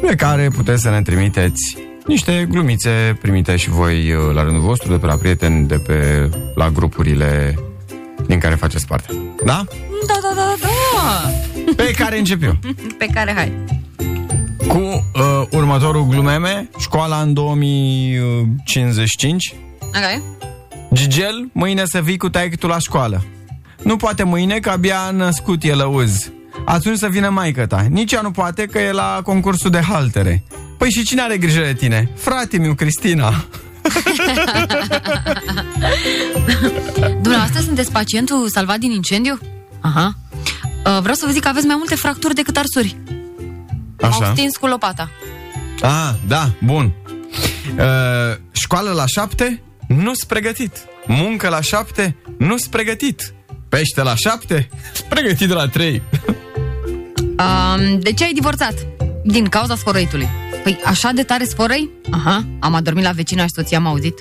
[0.00, 4.90] pe care puteți să ne trimiteți niște glumițe primite și voi uh, la rândul vostru
[4.90, 7.58] de pe la prieteni, de pe la grupurile
[8.26, 9.12] din care faceți parte.
[9.44, 9.64] Da?
[10.06, 11.30] Da, da, da, da.
[11.76, 12.56] Pe care încep eu.
[12.98, 13.52] Pe care hai.
[14.66, 15.02] Cu uh,
[15.50, 19.54] următorul glumeme, școala în 2055.
[19.80, 20.22] Ok.
[20.92, 23.24] Gigel, mâine să vii cu taică la școală.
[23.82, 26.30] Nu poate mâine, că abia a născut el lăuz.
[26.64, 27.86] Atunci să vină maică ta.
[27.90, 30.42] Nici ea nu poate, că e la concursul de haltere.
[30.78, 32.10] Păi și cine are grijă de tine?
[32.16, 33.32] Frate meu, Cristina.
[37.22, 39.38] Dumneavoastră sunteți pacientul salvat din incendiu?
[39.88, 40.14] Aha.
[40.86, 42.96] Uh, vreau să vă zic că aveți mai multe fracturi decât arsuri.
[44.00, 44.32] Au Așa.
[44.32, 45.10] stins cu lopata.
[45.82, 46.92] Ah, da, bun.
[47.78, 49.62] Uh, școală la șapte?
[49.88, 50.72] Nu-s pregătit.
[51.06, 52.16] Muncă la șapte?
[52.38, 53.34] Nu-s pregătit.
[53.68, 54.68] Pește la șapte?
[55.08, 56.02] Pregătit de la trei.
[57.38, 58.74] Um, de ce ai divorțat?
[59.24, 60.28] Din cauza sfărăitului.
[60.62, 61.90] Păi așa de tare sfărăi?
[62.10, 64.18] Aha, am adormit la vecina și soția m-a auzit.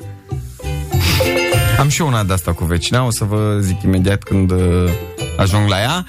[1.80, 4.90] Am și eu una de asta cu vecina, o să vă zic imediat când uh,
[5.38, 6.06] ajung la ea.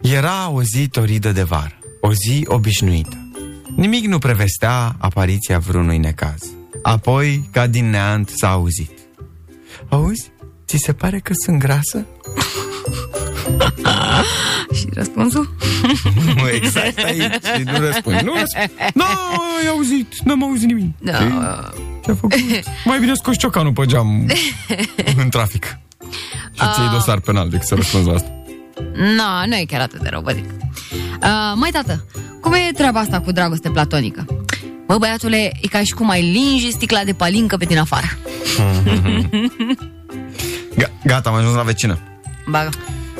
[0.00, 3.30] Era o zi toridă de vară, o zi obișnuită.
[3.76, 6.42] Nimic nu prevestea apariția vreunui necaz.
[6.82, 8.90] Apoi, ca din neant, s-a auzit.
[9.88, 10.30] Auzi?
[10.66, 12.06] Ți se pare că sunt grasă?
[14.74, 15.54] Și răspunsul?
[16.36, 17.20] Nu, exact aici.
[17.56, 18.20] Și nu răspund.
[18.20, 18.70] Nu răspund.
[18.94, 19.04] Nu,
[19.60, 20.12] ai auzit.
[20.24, 20.94] N-am auzit nimic.
[20.98, 21.22] Da.
[21.22, 21.30] Ei,
[22.04, 22.32] Ce-a făcut?
[22.84, 24.26] Mai bine scoți ciocanul pe geam
[25.16, 25.78] în trafic.
[26.58, 28.28] Și ți iei dosar penal decât să răspunzi la asta.
[28.94, 30.44] Nu, nu e chiar atât de rău, vă zic.
[30.44, 32.04] Uh, mai tată,
[32.40, 34.24] cum e treaba asta cu dragoste platonică?
[34.86, 38.06] Bă, băiatule, e ca și cum ai lingi sticla de palincă pe din afară.
[40.80, 41.98] Ga- Gata, am ajuns la vecină.
[42.48, 42.70] Bagă.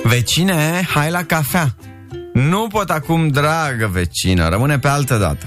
[0.04, 1.74] Vecine, hai la cafea.
[2.32, 5.46] Nu pot acum, dragă vecină, rămâne pe altă dată.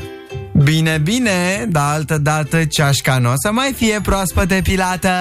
[0.63, 5.09] Bine, bine, dar altă dată ceașca nu o să mai fie proaspăt depilată.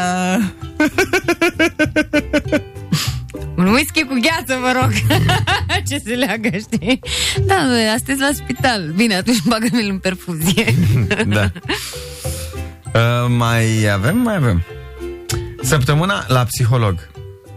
[3.56, 4.90] Un whisky cu gheață, vă rog.
[5.88, 7.00] Ce se leagă, știi?
[7.46, 8.92] Da, bă, astăzi la spital.
[8.96, 10.74] Bine, atunci bagă-mi în perfuzie.
[11.26, 11.50] da.
[12.94, 14.18] Uh, mai avem?
[14.18, 14.62] Mai avem.
[15.62, 17.08] Săptămâna la psiholog.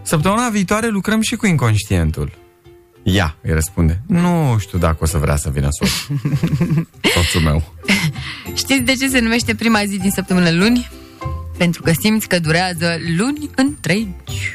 [0.02, 2.32] Săptămâna viitoare lucrăm și cu inconștientul.
[3.02, 4.02] Ia, îi răspunde.
[4.06, 6.16] Nu știu dacă o să vrea să vină soțul.
[7.14, 7.74] Soțul meu.
[8.54, 10.90] Știți de ce se numește prima zi din săptămână luni?
[11.56, 14.54] Pentru că simți că durează luni întregi.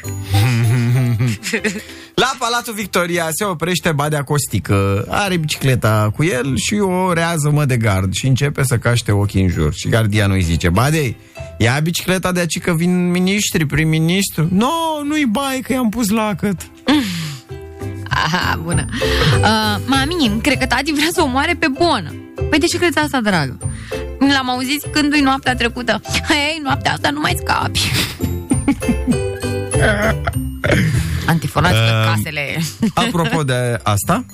[2.14, 7.64] La Palatul Victoria se oprește Badea Costică, are bicicleta cu el și o rează mă
[7.64, 9.74] de gard și începe să caște ochii în jur.
[9.74, 11.16] Și gardianul îi zice, Badei,
[11.58, 14.48] ia bicicleta de aici că vin miniștri, prim-ministru.
[14.50, 16.70] Nu, no, nu-i bai că i-am pus lacăt.
[18.24, 18.84] Aha, bună.
[19.40, 22.14] Uh, mami, cred că tati vrea să o moare pe bonă.
[22.50, 23.58] Păi de ce crezi asta, dragă?
[24.18, 26.00] L-am auzit zicându-i noaptea trecută.
[26.28, 27.80] Hei, noaptea asta nu mai scapi.
[31.26, 32.58] Antifonați uh, casele.
[33.06, 34.24] Apropo de asta,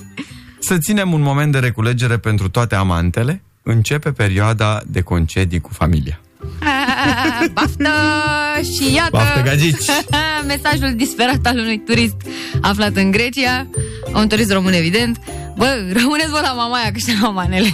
[0.59, 3.41] să ținem un moment de reculegere pentru toate amantele.
[3.63, 6.19] Începe perioada de concedii cu familia.
[6.59, 7.89] Ah, Baftă
[8.61, 9.85] și iată Baftă, gagici!
[10.47, 12.15] Mesajul disperat al unui turist
[12.61, 13.67] aflat în Grecia
[14.13, 15.17] Un turist român, evident
[15.57, 17.73] Bă, rămâneți vă la mamaia că și manele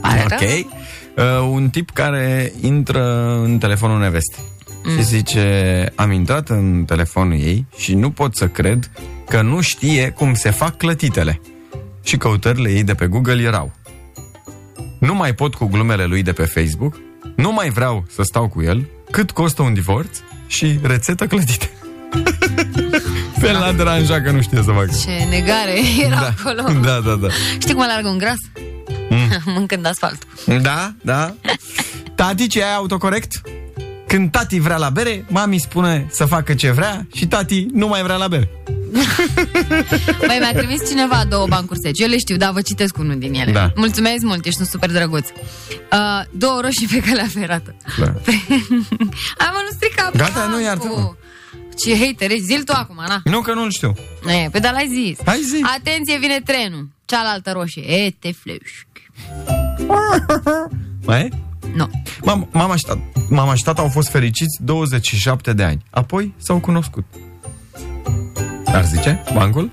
[0.00, 0.40] Pare Ok.
[0.40, 0.74] rău?
[1.16, 4.44] Uh, un tip care intră în telefonul nevestei
[4.96, 8.90] și zice, am intrat în telefonul ei și nu pot să cred
[9.28, 11.40] că nu știe cum se fac clătitele.
[12.02, 13.72] Și căutările ei de pe Google erau.
[14.98, 16.96] Nu mai pot cu glumele lui de pe Facebook,
[17.36, 21.70] nu mai vreau să stau cu el, cât costă un divorț și rețetă clătite.
[23.40, 24.90] Pe l-a deranjat că nu știe să facă.
[25.04, 25.74] Ce negare
[26.06, 27.28] era Da, acolo da, da, da.
[27.58, 28.38] Știi cum alargă un gras?
[29.08, 29.42] Mm.
[29.54, 30.28] Mâncând asfaltul
[30.62, 31.34] Da, da.
[32.14, 33.40] Tati, ce ai autocorect?
[34.06, 38.02] Când tati vrea la bere, mami spune să facă ce vrea și tati nu mai
[38.02, 38.48] vrea la bere.
[40.26, 43.34] Băi, mi-a trimis cineva două bancuri seci Eu le știu, dar vă citesc unul din
[43.34, 43.72] ele Da.
[43.76, 48.06] Mulțumesc mult, ești un super drăguț uh, Două roșii pe calea ferată Da.
[49.46, 50.54] Am mă, nu strica Gata, bancul.
[50.58, 51.12] nu, iartă-mă.
[51.78, 53.94] Ce hater ești, zi-l tu acum, na Nu că nu-l știu.
[54.44, 55.60] E, pe da l-ai zis Hai zi.
[55.78, 58.86] Atenție, vine trenul Cealaltă roșie, e, te flești
[61.06, 61.28] Mai e?
[61.74, 61.90] Nu
[62.22, 65.82] Mam, mama, și tata, mama și tata au fost fericiți 27 de ani.
[65.90, 67.04] Apoi s-au cunoscut.
[68.66, 69.70] Ar zice, bancul.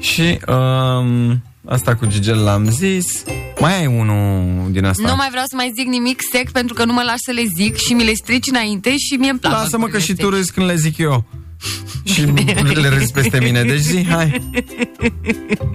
[0.00, 3.22] Și um, asta cu Gigel l-am zis.
[3.60, 5.08] Mai ai unul din asta.
[5.08, 7.42] Nu mai vreau să mai zic nimic sec Pentru că nu mă lași să le
[7.56, 10.22] zic Și mi le strici înainte și mie îmi plac Lasă-mă că bancurile și tu
[10.22, 10.32] seci.
[10.34, 11.24] râzi când le zic eu.
[12.04, 12.20] Și
[12.82, 13.62] le râzi peste mine.
[13.62, 14.42] Deci zi, hai.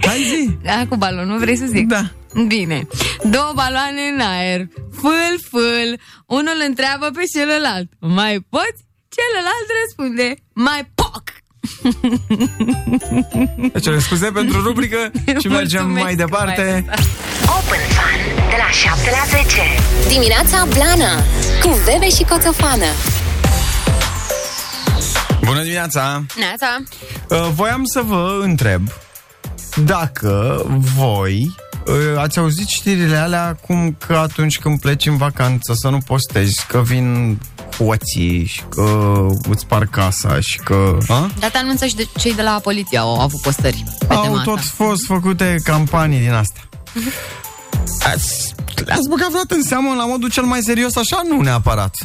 [0.02, 0.50] Hai zi.
[0.64, 1.88] Da, cu balonul vrei să zic?
[1.88, 2.04] Da.
[2.48, 2.88] Bine.
[3.24, 4.68] Două baloane în aer.
[4.92, 6.00] Fâl, fâl.
[6.26, 7.90] Unul întreabă pe celălalt.
[8.00, 8.80] Mai poți?
[9.16, 10.34] Celălalt răspunde.
[10.54, 10.93] Mai poc.
[13.74, 16.62] Deci, scuze pentru rubrică și mergem Mulțumesc mai că departe.
[16.62, 17.06] m-ai lăsat.
[17.46, 19.60] Open Fun de la 7 la 10.
[20.08, 21.14] Dimineața Blana
[21.62, 22.86] cu Bebe și Coțofană.
[25.46, 26.26] Bună dimineața!
[26.38, 26.78] Neața.
[27.30, 28.82] Uh, Voiam să vă întreb
[29.86, 30.64] dacă
[30.98, 31.48] voi uh,
[32.18, 36.82] ați auzit știrile alea cum că atunci când pleci în vacanță să nu postezi, că
[36.82, 37.40] vin
[37.78, 39.16] hoții și că
[39.50, 40.98] îți spar casa și că...
[41.08, 41.32] A?
[41.40, 44.58] Data anunță și de cei de la poliție au avut postări pe Au tema tot
[44.58, 44.72] asta.
[44.76, 46.62] fost făcute campanii din astea.
[48.14, 48.54] Ați,
[48.86, 51.22] le-ați băgat vreodată în seamă la modul cel mai serios așa?
[51.30, 51.96] Nu neapărat.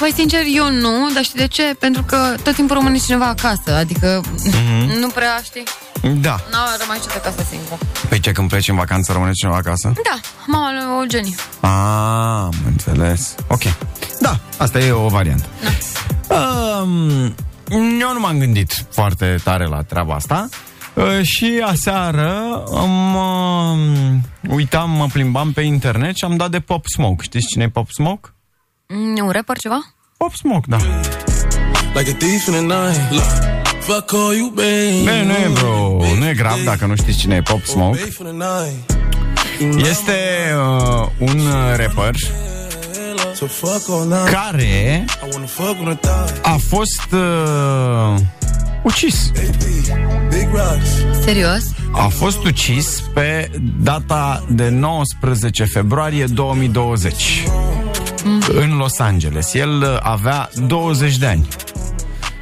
[0.00, 1.62] Păi, sincer, eu nu, dar știi de ce?
[1.78, 4.98] Pentru că tot timpul rămâne cineva acasă, adică Mhm.
[4.98, 5.62] nu prea știi.
[6.02, 6.36] Da.
[6.50, 7.78] Nu, rămâne niciodată acasă singur.
[8.08, 9.92] Păi ce, când pleci în vacanță rămâne cineva acasă?
[10.04, 11.34] Da, mama lui Eugenie.
[11.60, 11.70] Ah,
[12.42, 13.34] am înțeles.
[13.48, 13.62] Ok.
[14.20, 15.46] Da, asta e o variantă.
[16.28, 17.34] Um,
[18.00, 20.48] eu nu m-am gândit foarte tare la treaba asta.
[20.94, 22.62] Uh, și aseară
[23.12, 23.74] mă
[24.48, 27.22] uitam, mă plimbam pe internet și am dat de Pop Smoke.
[27.22, 28.28] Știți cine e Pop Smoke?
[28.90, 29.80] Mm, Un rapper ceva?
[30.16, 30.76] Pop Smoke, da.
[31.94, 33.10] Like a thief in the night.
[33.12, 33.24] Look,
[33.80, 35.04] fuck all you bang.
[35.04, 37.98] Nu, nu e, bro, nu e grav dacă nu știți cine e Pop Smoke.
[38.02, 38.98] Wait for the night.
[39.88, 40.14] Este
[40.54, 42.14] uh, un uh, rapper
[43.34, 44.28] So fuck all night.
[44.30, 46.38] care I wanna fuck on a thigh.
[46.42, 48.20] a fost uh,
[48.82, 49.30] ucis.
[50.30, 51.22] Big rocks.
[51.24, 51.62] Serios?
[51.92, 53.50] A fost ucis pe
[53.82, 57.42] data de 19 februarie 2020
[58.54, 59.54] în Los Angeles.
[59.54, 61.48] El uh, avea 20 de ani.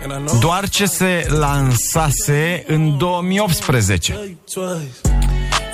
[0.02, 4.12] And I know Doar ce se lansase în 2018.
[4.52, 5.18] twice.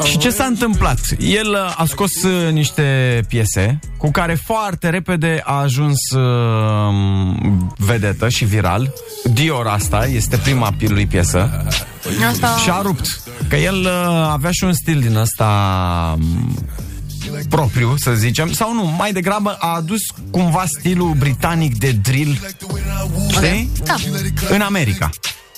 [0.03, 0.99] Și ce s-a întâmplat?
[1.19, 6.95] El uh, a scos uh, niște piese cu care foarte repede a ajuns uh,
[7.77, 8.93] vedetă și viral.
[9.33, 11.65] Dior asta este prima lui piesă
[12.31, 12.57] Asta...
[12.63, 13.21] și a rupt.
[13.49, 15.49] Că el uh, avea și un stil din ăsta
[16.19, 16.55] um,
[17.49, 22.47] propriu, să zicem, sau nu, mai degrabă a adus cumva stilul britanic de drill,
[23.31, 23.71] știi?
[23.85, 23.95] Da.
[24.49, 25.11] În America.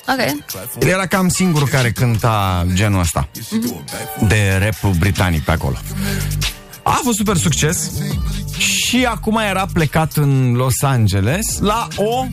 [0.09, 0.19] Ok.
[0.81, 3.29] El era cam singurul care cânta genul ăsta
[4.29, 5.77] de rap britanic pe acolo.
[6.83, 7.91] A avut super succes
[8.59, 12.27] și acum era plecat în Los Angeles la o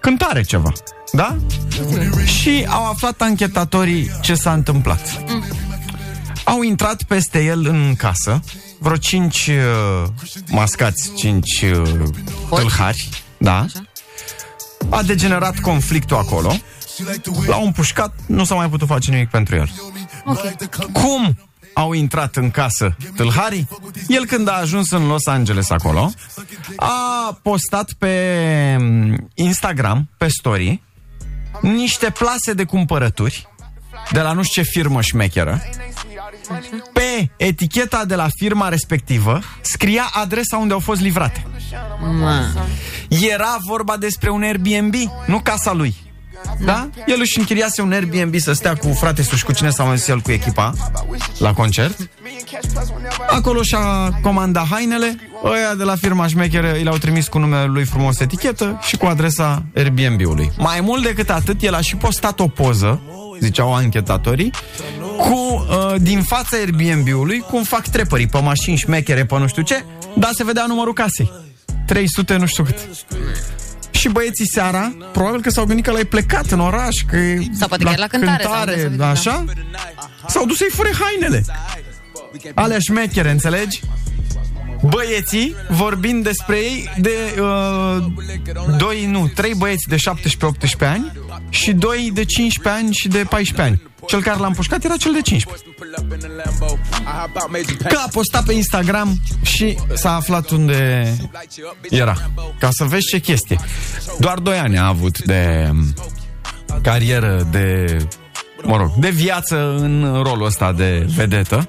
[0.00, 0.72] cântare ceva.
[1.12, 1.36] Da?
[2.24, 5.22] Și au aflat anchetatorii ce s-a întâmplat.
[6.48, 8.40] Au intrat peste el în casă
[8.78, 10.08] vreo cinci uh,
[10.50, 12.02] mascați, cinci uh,
[12.50, 13.08] tâlhari,
[13.38, 13.66] da?
[14.88, 16.54] A degenerat conflictul acolo.
[17.46, 19.70] L-au împușcat, nu s-a mai putut face nimic pentru el.
[20.92, 21.38] Cum
[21.72, 23.68] au intrat în casă tâlharii?
[24.08, 26.10] El când a ajuns în Los Angeles acolo,
[26.76, 30.82] a postat pe mm, Instagram, pe story,
[31.60, 33.48] niște plase de cumpărături
[34.10, 35.62] de la nu știu ce firmă șmecheră.
[36.92, 41.46] Pe eticheta de la firma respectivă scria adresa unde au fost livrate.
[42.18, 42.44] Mă.
[43.08, 44.94] Era vorba despre un Airbnb,
[45.26, 45.94] nu casa lui.
[46.64, 46.88] Da?
[47.06, 50.20] El își închiriase un Airbnb să stea cu frate și cu cine s-a mai el
[50.20, 50.72] cu echipa
[51.38, 52.08] la concert.
[53.28, 57.84] Acolo și-a comandat hainele, ăia de la firma șmecheră i l-au trimis cu numele lui
[57.84, 60.52] frumos etichetă și cu adresa Airbnb-ului.
[60.58, 63.00] Mai mult decât atât, el a și postat o poză,
[63.40, 64.50] ziceau anchetatorii,
[65.16, 69.84] cu, uh, din fața Airbnb-ului, cum fac trepării pe mașini șmechere, pe nu știu ce,
[70.16, 71.32] dar se vedea numărul casei.
[71.86, 72.76] 300 nu știu cât.
[73.90, 77.68] Și băieții seara, probabil că s-au gândit că l-ai plecat în oraș, că e Sau
[77.68, 79.08] poate că e la cântare, sau unde se vede, da.
[79.08, 79.44] așa,
[80.28, 81.44] s-au dus să-i fure hainele.
[82.54, 83.80] Alea șmechere, înțelegi?
[84.82, 88.04] Băieții, vorbind despre ei, de uh,
[88.76, 89.98] doi, nu, trei băieți de 17-18
[90.78, 91.12] ani
[91.48, 93.82] și doi de 15 ani și de 14 ani.
[94.06, 95.64] Cel care l-a împușcat era cel de 15.
[97.88, 101.12] Că a postat pe Instagram și s-a aflat unde
[101.88, 102.16] era.
[102.58, 103.58] Ca să vezi ce chestie.
[104.18, 105.94] Doar 2 ani a avut de um,
[106.82, 107.96] carieră, de,
[108.62, 111.66] mă rog, de viață în rolul ăsta de vedetă.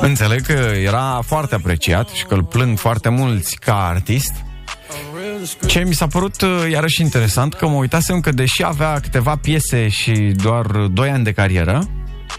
[0.00, 4.32] Înțeleg că era foarte apreciat și că îl plâng foarte mulți ca artist.
[5.66, 9.88] Ce mi s-a părut uh, iarăși interesant că mă uitasem că deși avea câteva piese
[9.88, 11.88] și doar 2 ani de carieră,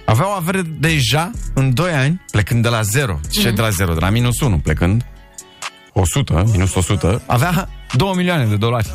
[0.06, 3.20] avea o avere deja în 2 ani, plecând de la 0.
[3.32, 3.94] Ce de la 0?
[3.94, 5.06] De la minus 1 plecând.
[5.94, 8.90] 100, minus 100, avea 2 milioane de dolari.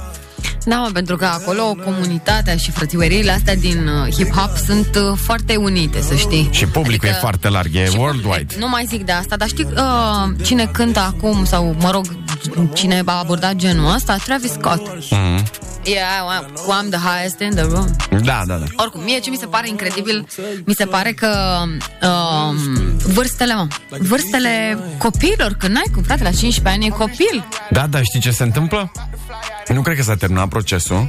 [0.64, 5.56] Da, mă, pentru că acolo comunitatea și frățiueriile astea din uh, hip-hop sunt uh, foarte
[5.56, 6.48] unite, să știi.
[6.52, 8.54] Și publicul e foarte larg, e și worldwide.
[8.58, 12.04] Nu mai zic de asta, dar știi uh, cine cântă acum sau, mă rog,
[12.72, 14.16] cine a abordat genul ăsta?
[14.16, 15.10] Travis Scott.
[15.10, 15.50] Mhm.
[15.86, 17.86] Yeah, I'm, I'm the highest in the room.
[18.10, 18.64] Da, da, da.
[18.76, 20.26] Oricum, mie ce mi se pare incredibil,
[20.64, 21.62] mi se pare că
[22.02, 22.66] um,
[23.12, 23.66] vârstele, mă,
[23.98, 27.48] vârstele copiilor, că n-ai cum, frate, la 15 ani e copil.
[27.70, 28.92] Da, dar știi ce se întâmplă?
[29.68, 31.06] Nu cred că s-a terminat procesul.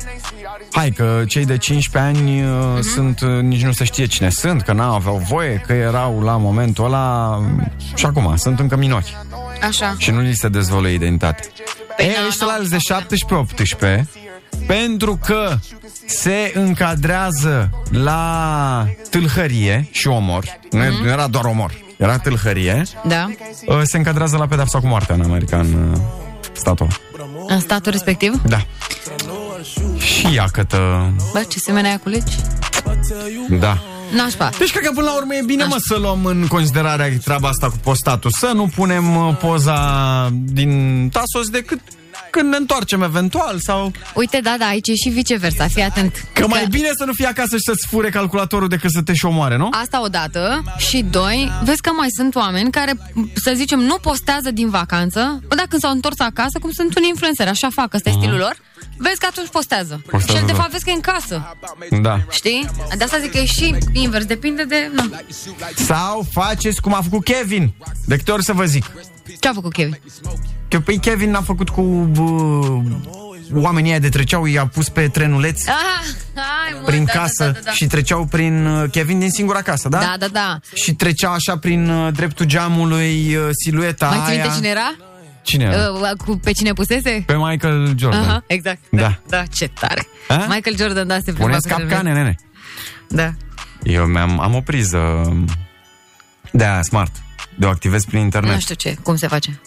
[0.72, 2.82] Hai că cei de 15 ani uh, Mhm.
[2.82, 6.38] sunt, uh, nici nu se știe cine sunt, că n-au aveau voie, că erau la
[6.38, 7.40] momentul ăla
[7.96, 9.18] și acum sunt încă minori
[9.68, 9.96] Așa.
[9.98, 11.48] și nu li se dezvoltă identitate.
[11.98, 14.06] Păi e, na, ăștia na, la de 17-18,
[14.68, 15.58] pentru că
[16.06, 21.04] se încadrează la tâlhărie și omor, nu, Mhm.
[21.04, 23.30] nu era doar omor, era tâlhărie, Da.
[23.68, 25.98] uh, se încadrează la pedepsa cu moartea în America, în uh,
[26.52, 27.54] statul ăla.
[27.54, 28.42] În statul respectiv?
[28.48, 28.66] Da.
[29.98, 31.12] Și ia câtă...
[31.34, 32.36] Bă, ce semene cu legi?
[33.60, 33.78] Da.
[34.16, 34.50] Nașpa.
[34.58, 37.68] Deci cred că până la urmă e bine, mă, să luăm în considerare treaba asta
[37.70, 38.32] cu postatul.
[38.38, 39.80] Să nu punem uh, poza
[40.34, 41.80] din Tasos decât
[42.36, 43.92] când ne întoarcem eventual sau...
[44.14, 46.26] Uite, da, da, aici e și viceversa, fii atent.
[46.34, 49.26] Că mai bine să nu fii acasă și să-ți fure calculatorul decât să te și
[49.26, 49.70] omoare, nu?
[49.72, 52.92] Asta odată și doi, vezi că mai sunt oameni care,
[53.44, 57.48] să zicem, nu postează din vacanță, bă, dacă s-au întors acasă, cum sunt un influencer,
[57.48, 58.56] așa fac, ăsta e stilul lor,
[58.98, 60.02] vezi că atunci postează.
[60.10, 60.58] Postează, și el, de da.
[60.58, 61.56] fapt, vezi că e în casă,
[62.02, 62.20] Da.
[62.30, 62.70] știi?
[62.98, 64.92] De asta zic că e și invers, depinde de...
[64.94, 65.12] Nu.
[65.76, 67.74] Sau faceți cum a făcut Kevin.
[68.06, 68.92] De câte ori să vă zic.
[69.40, 70.00] Ce a făcut Kevin?
[70.68, 72.82] Că păi Kevin n-a făcut cu bă,
[73.54, 75.74] oamenii aia de treceau, i-a pus pe trenuleț Ah,
[76.36, 77.72] hai, mă, prin da, casă da, da, da.
[77.72, 80.00] și treceau prin uh, Kevin din singura casă, da?
[80.00, 80.60] Da, da, da.
[80.74, 84.42] Și trecea așa prin uh, dreptul geamului uh, silueta Mai ții aia.
[84.42, 84.96] minte cine era?
[85.46, 85.92] Cine era?
[85.92, 87.24] Uh, cu, pe cine pusese?
[87.26, 88.22] Pe Michael Jordan.
[88.22, 88.80] Aha, exact.
[88.92, 89.20] Da.
[89.30, 90.08] Da, ce tare.
[90.28, 90.36] A?
[90.50, 91.96] Michael Jordan, da, se plimba Puneți pe trenuleț.
[91.98, 92.36] capcane, nene.
[93.10, 93.34] Da.
[93.84, 95.32] Eu mi-am, am o priză
[96.52, 97.12] de aia smart.
[97.58, 98.54] De o activez prin internet.
[98.54, 99.60] Nu știu ce, cum se face.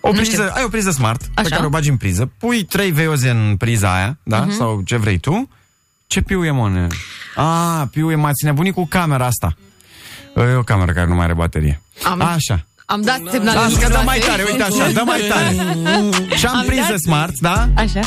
[0.00, 0.50] O Nu priză, știu.
[0.54, 1.48] ai o priză smart pe Așa.
[1.54, 4.38] care o bagi în priză, pui trei veioze în priza aia, da?
[4.40, 4.50] Mhm.
[4.56, 5.48] Sau ce vrei tu.
[6.06, 6.86] Ce piu e, mă?
[7.34, 9.56] A, piu e, m-ați nebunit cu camera asta.
[10.36, 11.80] E o cameră care nu mai are baterie.
[12.04, 12.66] Am- Așa.
[12.86, 14.04] Am dat semnale Lasă că dă mișcătoare.
[14.04, 15.76] mai tare, uite așa, dă mai tare.
[16.36, 17.68] Și am Am priză dat- smart, da?
[17.74, 18.00] Așa.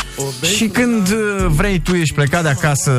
[0.55, 2.91] Și când uh, vrei tu, ești plecat de acasă,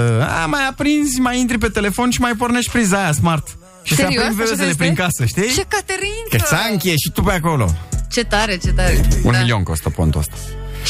[0.43, 3.49] a, mai aprinzi, mai intri pe telefon și mai pornești priza aia smart.
[3.83, 4.23] Și se Serios?
[4.23, 4.83] aprind Așa veozele este?
[4.83, 5.43] prin casă, știi?
[5.55, 6.31] Ce Caterință!
[6.31, 7.75] Că ți și tu pe acolo.
[8.11, 9.09] Ce tare, ce tare.
[9.25, 9.39] Un Da.
[9.39, 10.35] milion costă pontul ăsta.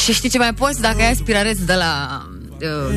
[0.03, 0.81] Și știi ce mai poți?
[0.81, 2.36] Dacă ai aspirareț de la uh,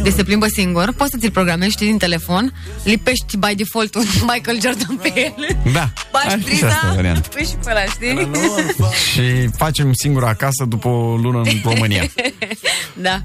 [0.02, 2.52] de se plimbă singur, poți să ți-l programezi, știi, din telefon,
[2.82, 6.92] lipești by default un Michael Jordan pe el, Da, bagi ar fi și priza, asta
[6.94, 7.28] variantă.
[7.28, 8.30] pui și pe ăla, știi?
[9.12, 12.02] Și facem singur acasă după o lună în România.
[13.06, 13.20] Da.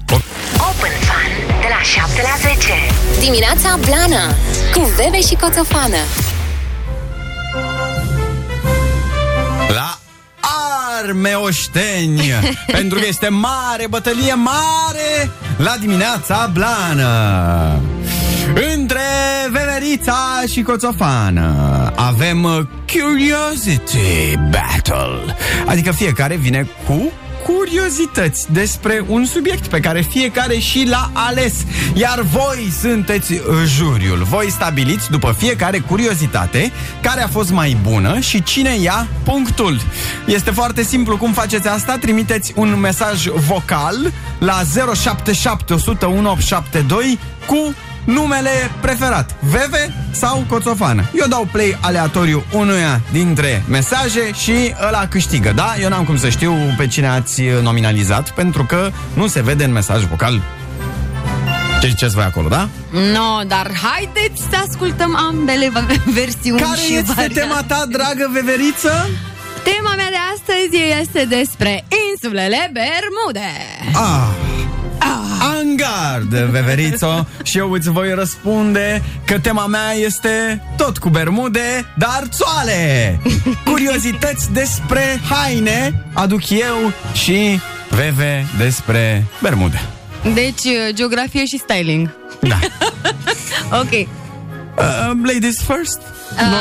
[0.68, 1.30] Open Fun
[1.60, 2.72] de la 7 la 10.
[3.20, 4.24] Dimineața Blana
[4.74, 5.96] cu Bebe și Coțofană.
[11.02, 12.20] Arme oșteni
[12.66, 17.80] Pentru că este mare, bătălie mare La dimineața blană.
[18.74, 19.00] Între
[19.50, 22.58] Veverița și Coțofană Avem uh,
[22.92, 25.34] Curiosity Battle.
[25.66, 27.12] Adică fiecare vine cu
[27.46, 31.54] curiozități despre un subiect pe care fiecare și l-a ales.
[31.94, 34.22] Iar voi sunteți uh, juriul.
[34.22, 36.72] Voi stabiliți după fiecare curiozitate
[37.02, 39.80] care a fost mai bună și cine ia punctul.
[40.26, 41.98] Este foarte simplu cum faceți asta.
[41.98, 44.62] Trimiteți un mesaj vocal la
[44.94, 47.74] 077 100 1872 cu
[48.06, 48.50] numele
[48.80, 51.04] preferat, Veve sau Coțofană.
[51.14, 55.74] Eu dau play aleatoriu unuia dintre mesaje și ăla câștigă, da?
[55.80, 59.72] Eu n-am cum să știu pe cine ați nominalizat, pentru că nu se vede în
[59.72, 60.40] mesaj vocal
[61.80, 62.68] ce ziceți voi acolo, da?
[62.90, 67.40] No, dar haideți să ascultăm ambele va- versiuni Care și este variante.
[67.40, 69.08] tema ta, dragă Veveriță?
[69.64, 73.50] Tema mea de astăzi este despre insulele Bermude.
[73.92, 74.45] Ah.
[75.60, 82.22] Angard, Veverițo Și eu îți voi răspunde că tema mea este tot cu bermude, dar
[82.28, 83.20] țoale
[83.64, 89.80] Curiozități despre haine aduc eu și Veve despre bermude
[90.34, 92.10] Deci, uh, geografie și styling.
[92.40, 92.58] Da
[93.80, 93.90] Ok.
[93.92, 94.06] uh,
[95.22, 96.00] Ladies first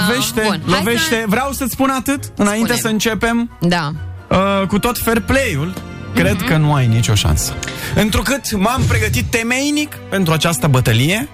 [0.08, 0.62] Lovește, bun.
[0.70, 2.80] Hai lovește să- Vreau să-ți spun atât Înainte Spune-mi.
[2.80, 3.92] să începem Da.
[4.30, 5.74] uh, cu tot fair play-ul,
[6.16, 6.46] cred Mhm.
[6.48, 7.54] că nu ai nicio șansă.
[7.96, 11.28] Întrucât m-am pregătit temeinic pentru această bătălie.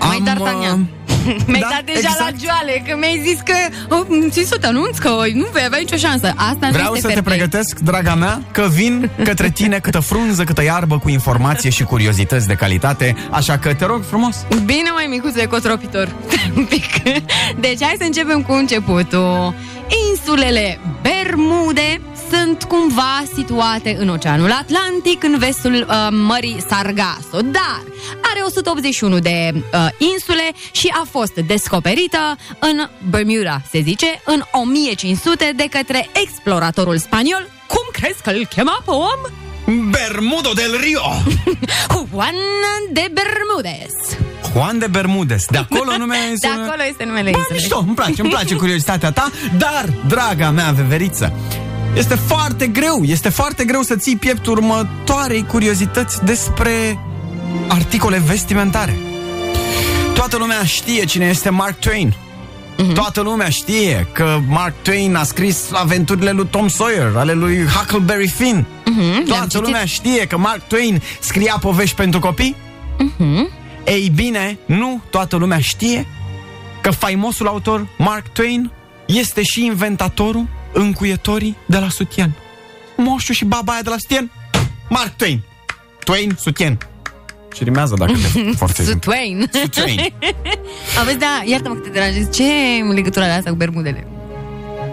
[0.00, 0.78] Mai Am, D'Artagnan.
[1.26, 2.18] uh, Mi-ai da, dat deja exact.
[2.20, 3.54] la joale, că mi-ai zis că
[3.94, 6.26] oh, ți să te anunț că nu vei avea nicio șansă.
[6.36, 7.36] Asta nu Vreau este să te fair play.
[7.36, 12.46] pregătesc, draga mea, că vin către tine câtă frunză, câtă iarbă cu informație și curiozități
[12.46, 14.36] de calitate, așa că te rog frumos.
[14.64, 16.08] Bine, mai micuțe, cotropitor.
[16.56, 16.84] Un pic.
[17.60, 19.54] Deci hai să începem cu începutul.
[20.10, 22.00] Insulele Bermude
[22.58, 27.82] sunt cumva situate în Oceanul Atlantic, în vestul uh, Mării Sargasso, dar
[28.30, 35.52] are 181 de uh, insule și a fost descoperită în Bermuda, se zice, în 1500
[35.56, 37.48] de către exploratorul spaniol.
[37.66, 39.20] Cum crezi că îl chema pe om?
[39.90, 41.12] Bermudo del Rio!
[42.10, 42.34] Juan
[42.92, 43.94] de Bermudes.
[44.52, 45.44] Juan de Bermudes.
[45.50, 47.60] De acolo nume De acolo este numele Bă, insulei.
[47.60, 51.32] mișto, îmi place, îmi place curiozitatea ta, dar, draga mea veveriță,
[51.96, 56.98] este foarte greu, este foarte greu să ții piept următoarei curiozități despre
[57.68, 58.96] articole vestimentare.
[60.14, 62.14] Toată lumea știe cine este Mark Twain.
[62.94, 68.28] Toată lumea știe că Mark Twain a scris aventurile lui Tom Sawyer, ale lui Huckleberry
[68.28, 68.66] Finn.
[68.84, 69.62] le-am Toată citit.
[69.62, 72.56] lumea știe că Mark Twain scria povești pentru copii.
[73.84, 76.06] Ei bine, nu toată lumea știe
[76.80, 78.70] că faimosul autor Mark Twain
[79.06, 82.32] este și inventatorul încuietorii de la sutian.
[82.96, 84.30] Moșul și baba aia de la sutien.
[84.88, 85.40] Mark Twain.
[86.04, 86.78] Twain, sutien.
[87.54, 88.88] Și rimează dacă te forțezi.
[88.90, 89.50] Sutwain.
[89.52, 90.12] Sutwain.
[91.00, 92.30] Aveți, da, iartă-mă că te deranjez.
[92.30, 92.42] Ce
[92.78, 94.06] e legătura de asta cu bermudele?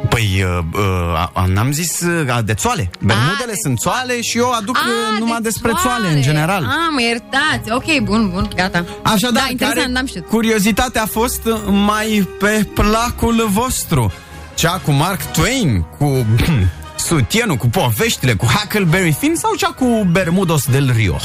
[0.10, 2.90] Păi, uh, uh, a- n-am zis uh, de țoale.
[3.00, 6.16] Bermudele de sunt țoale și eu aduc uh, numai de despre țoale țoale.
[6.16, 6.64] în general.
[6.64, 7.72] Ah, mă iertați.
[7.72, 8.86] Ok, bun, bun, gata.
[9.04, 10.28] Așadar, da, interesant, care n-am știut.
[10.28, 14.12] curiozitatea a fost mai pe placul vostru.
[14.60, 16.26] Cea cu Mark Twain, cu
[17.08, 21.16] sutienul, cu poveștile, cu Huckleberry Finn sau cea cu Bermudos del Rio?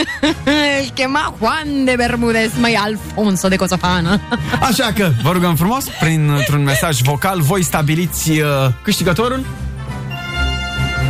[0.80, 4.20] Îl chema Juan de Bermudez, mai Alfonso de Coțofană.
[4.70, 8.46] Așa că, vă rugăm frumos, printr-un mesaj vocal, voi stabiliți uh,
[8.82, 9.46] câștigătorul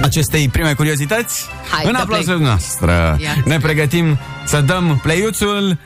[0.03, 1.47] acestei prime curiozități.
[1.71, 2.47] Hai, în dă aplausul play.
[2.49, 3.17] noastră.
[3.21, 3.35] Ia.
[3.45, 5.79] Ne pregătim să dăm play-uțul.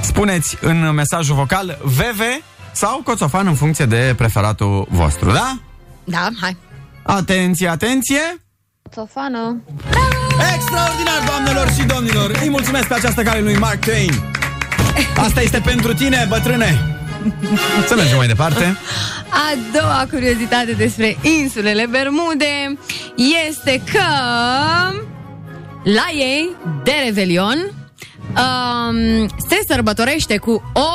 [0.00, 2.20] Spuneți în mesajul vocal VV
[2.76, 5.58] sau Coțofan în funcție de preferatul vostru, da?
[6.04, 6.56] Da, hai.
[7.02, 8.20] Atenție, atenție!
[8.82, 9.62] Coțofană.
[10.54, 12.30] Extraordinar, doamnelor și domnilor!
[12.42, 14.12] Îi mulțumesc pe această cale lui Mark Twain.
[15.16, 16.98] Asta este pentru tine, bătrâne!
[17.86, 18.76] Să mergem mai departe.
[19.30, 22.78] A doua curiozitate despre insulele Bermude
[23.48, 24.04] este că
[25.82, 26.50] la ei,
[26.84, 27.58] de Revelion,
[28.28, 30.88] um, se sărbătorește cu o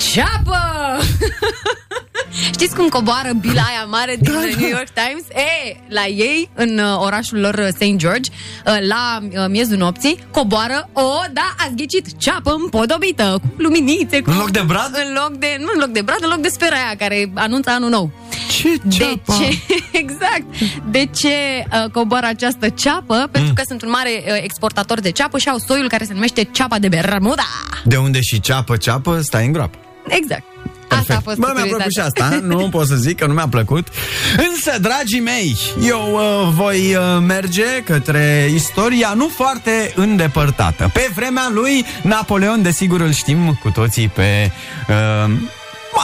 [0.00, 0.58] ceapă!
[2.54, 5.24] Știți cum coboară bila aia mare din da, New York Times?
[5.34, 7.96] E, la ei, în uh, orașul lor uh, St.
[7.96, 14.20] George, uh, la uh, miezul nopții, coboară o, da, ați ghicit, ceapă împodobită, cu luminițe,
[14.20, 14.30] cu...
[14.30, 14.90] În loc de brad?
[15.06, 17.70] În loc de, nu în loc de brad, în loc de sfera aia care anunță
[17.70, 18.10] anul nou.
[18.50, 19.34] Ce De ceapa?
[19.38, 19.58] ce?
[20.02, 20.44] Exact.
[20.90, 21.28] De ce
[21.72, 23.28] uh, coboară această ceapă?
[23.32, 26.48] Pentru că sunt un mare uh, exportator de ceapă și au soiul care se numește
[26.52, 27.46] ceapa de Bermuda.
[27.84, 29.78] De unde și ceapă, ceapă, stai în groapă.
[30.10, 30.42] Exact.
[30.88, 32.36] Asta a fost Bă, mi-a plăcut și curiozitatea.
[32.36, 33.88] asta, nu pot să zic că nu mi-a plăcut.
[34.50, 35.56] Însă, dragii mei,
[35.86, 40.90] eu uh, voi uh, merge către istoria nu foarte îndepărtată.
[40.92, 44.50] Pe vremea lui Napoleon, desigur, îl știm cu toții pe...
[44.88, 45.32] Uh,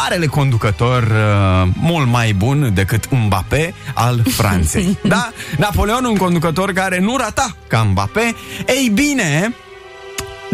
[0.03, 4.99] marele conducător uh, mult mai bun decât Mbappé al Franței.
[5.03, 5.31] da?
[5.57, 8.35] Napoleon, un conducător care nu rata ca Mbappé.
[8.67, 9.55] Ei bine,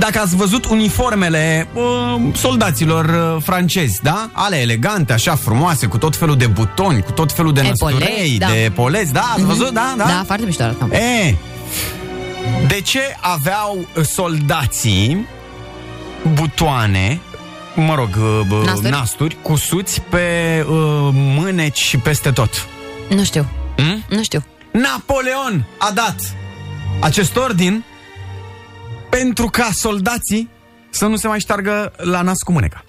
[0.02, 1.82] dacă ați văzut uniformele uh,
[2.34, 4.30] soldaților uh, francezi, da?
[4.32, 8.38] Ale elegante, așa frumoase, cu tot felul de butoni, cu tot felul de Epoleți, năsturei,
[8.38, 8.46] da.
[8.46, 9.32] de poleți, da?
[9.34, 9.70] Ați văzut?
[9.70, 10.04] Da, da?
[10.04, 10.88] Da, foarte mișto arată.
[10.94, 11.34] E,
[12.66, 15.26] de ce aveau soldații
[16.34, 17.20] butoane,
[17.74, 18.90] mă rog, uh, bă, Nasturi?
[18.90, 20.26] nasturi, cusuți pe
[20.68, 20.74] uh,
[21.12, 22.66] mâneci și peste tot?
[23.10, 23.46] Nu știu.
[23.76, 24.02] Hmm?
[24.08, 24.44] Nu știu.
[24.70, 26.16] Napoleon a dat
[27.00, 27.84] acest ordin
[29.18, 30.48] pentru ca soldații
[30.90, 32.84] să nu se mai șteargă la nas cu mâneca.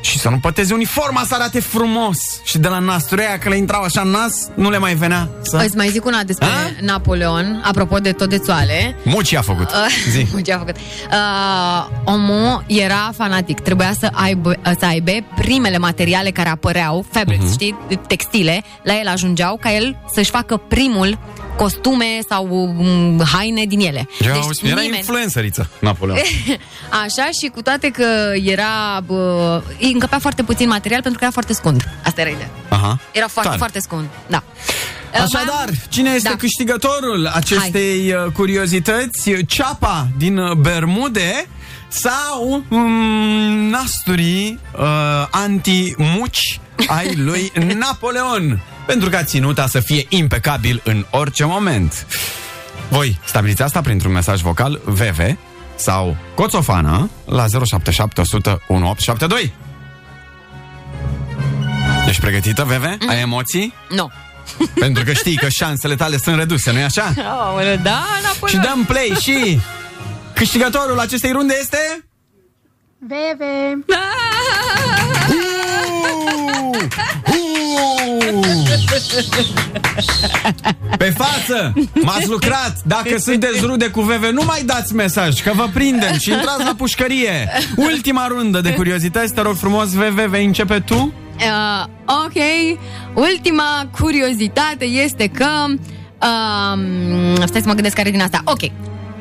[0.00, 2.16] Și să nu păteze uniforma, să arate frumos.
[2.44, 5.62] Și de la nasturea că le intrau așa în nas, nu le mai venea să...
[5.66, 6.50] Îți mai zic una despre A?
[6.84, 8.96] Napoleon, apropo de tot de țoale.
[9.04, 9.68] Muci a făcut.
[10.10, 10.26] Zi.
[10.42, 10.76] Ce a făcut?
[10.76, 13.60] Uh, omul era fanatic.
[13.60, 17.48] Trebuia să aibă, să aibă primele materiale care apăreau, fabrics, Mhm.
[17.50, 17.52] uh-huh.
[17.54, 21.18] știi, textile, la el ajungeau ca el să-și facă primul
[21.56, 23.98] costume sau um, haine din ele.
[23.98, 26.18] Ia, Deci auzi, era nimeni- influențăriță, Napoleon.
[27.04, 31.32] Așa și cu toate că era bă, îi încăpea foarte puțin material pentru că era
[31.32, 31.84] foarte scund.
[32.04, 32.50] Asta era ideea.
[32.68, 32.98] Aha.
[33.12, 33.56] Era foarte, Tare.
[33.58, 34.06] foarte scund.
[34.26, 34.42] Da.
[35.12, 36.34] Așadar, cine este Da.
[36.36, 39.30] câștigătorul acestei uh, curiozități?
[39.46, 41.46] Ceapa din uh, Bermude
[41.88, 42.90] sau um,
[43.70, 48.60] nasturii uh, anti-muci ai lui Napoleon?
[48.86, 52.06] Pentru că a ținut să fie impecabil în orice moment.
[52.88, 55.36] Voi stabiliți asta printr-un mesaj vocal VV
[55.76, 59.52] sau Coțofana la 077 100 1872.
[62.08, 62.84] Ești pregătită, VV?
[63.08, 63.74] Ai emoții?
[63.88, 64.10] Nu.
[64.84, 67.12] Pentru că știi că șansele tale sunt reduse, nu-i așa?
[67.28, 68.62] Aoleu, da, Napoleon.
[68.62, 69.60] Și dăm play și
[70.34, 71.78] câștigătorul acestei runde este...
[72.98, 73.84] Bebe.
[80.98, 81.72] Pe față!
[82.02, 82.76] M-ați lucrat!
[82.84, 86.74] Dacă sunteți rude cu VV, nu mai dați mesaj, că vă prindem și intrați la
[86.76, 87.48] pușcărie!
[87.76, 91.12] Ultima rundă de curiozități, te rog frumos, VV, vei începe tu?
[91.36, 91.84] Uh,
[92.24, 92.42] ok.
[93.14, 95.48] Ultima curiozitate este că...
[96.22, 96.78] Uh,
[97.44, 98.40] stai să mă gândesc care din asta.
[98.44, 98.70] Ok.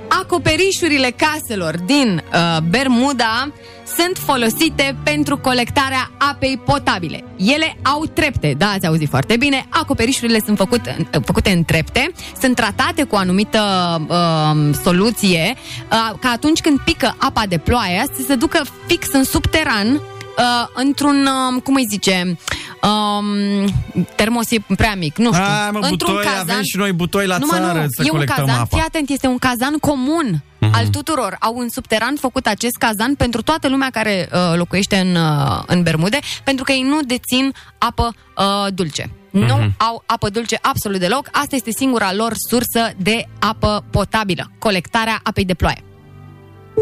[0.08, 3.52] Acoperișurile caselor din uh, Bermuda
[3.86, 7.24] sunt folosite pentru colectarea apei potabile.
[7.38, 9.66] Ele au trepte, da, ați auzit foarte bine.
[9.70, 12.12] Acoperișurile sunt făcute, făcute în trepte,
[12.42, 13.62] sunt tratate cu o anumită
[14.08, 19.24] uh, soluție, uh, ca atunci când pică apa de ploaie să se ducă fix în
[19.24, 20.02] subteran
[20.38, 22.38] uh, într-un, uh, cum îi zice,
[22.86, 23.68] Um,
[24.16, 25.44] termos e prea mic, nu știu.
[25.44, 28.10] Hai, mă, butoi, avem și noi butoi la nu, mă, țară nu, să e un
[28.10, 28.76] colectăm cazan, apa.
[28.76, 31.36] fii atent, este un cazan comun al tuturor.
[31.40, 35.84] Au în subteran făcut acest cazan pentru toată lumea care uh, locuiește în, uh, în
[35.84, 39.10] Bermude, pentru că ei nu dețin apă uh, dulce.
[39.30, 41.28] Nu au apă dulce absolut deloc.
[41.32, 44.52] Asta este singura lor sursă de apă potabilă.
[44.60, 45.84] Colectarea apei de ploaie.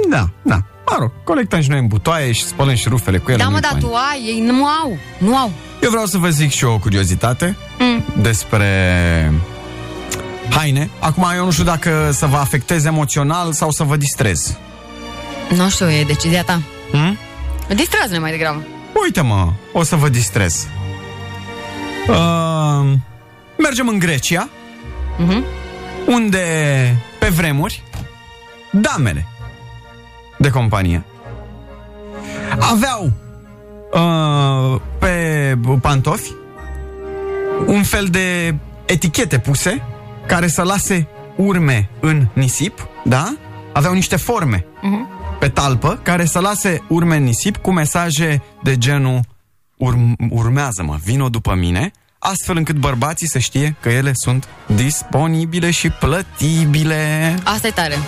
[0.10, 0.64] Da, da.
[0.94, 3.38] Mă rog, colectăm și noi în butoaie și spălăm și rufele cu ele.
[3.38, 3.84] Da, mă, nu-i dar fain.
[3.84, 4.98] tu ai, ei nu au.
[5.18, 5.52] Nu au.
[5.82, 8.04] Eu vreau să vă zic și eu o curiozitate Mm.
[8.22, 8.68] despre
[10.50, 10.90] haine.
[11.00, 14.58] Acum eu nu știu dacă să vă afecteze emoțional sau să vă distrez.
[15.56, 16.62] Nu știu, e decizia ta.
[16.92, 17.18] Hmm?
[17.76, 18.64] Distrează-ne mai degrabă.
[19.04, 20.68] Uite mă, o să vă distrez.
[22.08, 22.94] Uh,
[23.58, 24.50] mergem în Grecia,
[25.18, 25.44] Mhm.
[26.08, 26.40] unde
[27.20, 27.84] pe vremuri
[28.72, 29.26] damele
[30.44, 31.04] de companie.
[32.60, 33.12] Aveau
[33.94, 36.32] uh, pe pantofi
[37.66, 39.82] un fel de etichete puse
[40.28, 43.36] care să lase urme în nisip, da?
[43.74, 44.66] Aveau niște forme
[45.40, 49.20] pe talpă care să lase urme în nisip cu mesaje de genul
[49.78, 51.92] urm- urmează-mă, vino după mine,
[52.32, 57.36] astfel încât bărbații să știe că ele sunt disponibile și plătibile.
[57.44, 58.00] Asta e tare.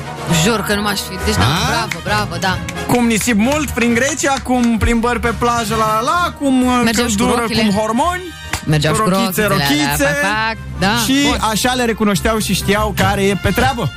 [0.44, 1.26] Jur că nu m-aș fi.
[1.26, 1.68] Deci, da, A?
[1.70, 2.58] bravo, bravo, da.
[2.88, 7.08] Cum nisip mult prin Grecia, cum plimbări pe plajă la la la, cum uh, Mergeam
[7.08, 7.62] și cu căldură, rochile.
[7.62, 8.22] cum hormoni.
[8.66, 10.04] Mergeau și cu rochițe, rochițele alea, rochițe.
[10.04, 11.38] fac, fac, da, și bun.
[11.52, 13.92] așa le recunoșteau și știau care e pe treabă.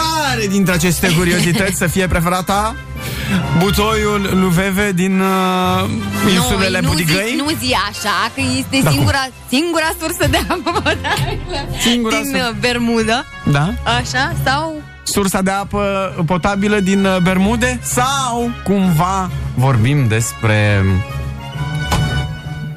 [0.00, 2.74] Care dintre aceste curiozități să fie preferata?
[3.58, 5.88] Butoiul lui Veve din uh,
[6.34, 7.28] insulele nu, Budigăi?
[7.28, 12.30] zi, nu zi așa, că este Da, singura, singura sursă de apă potabilă Singura din
[12.30, 12.48] sursă.
[12.50, 13.24] uh, Bermuda.
[13.50, 13.72] Da?
[13.84, 14.32] Așa?
[14.44, 14.82] Sau...
[15.02, 17.78] Sursa de apă potabilă din uh, Bermude?
[17.82, 20.84] Sau cumva vorbim despre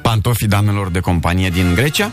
[0.02, 2.10] pantofii damelor de companie din Grecia?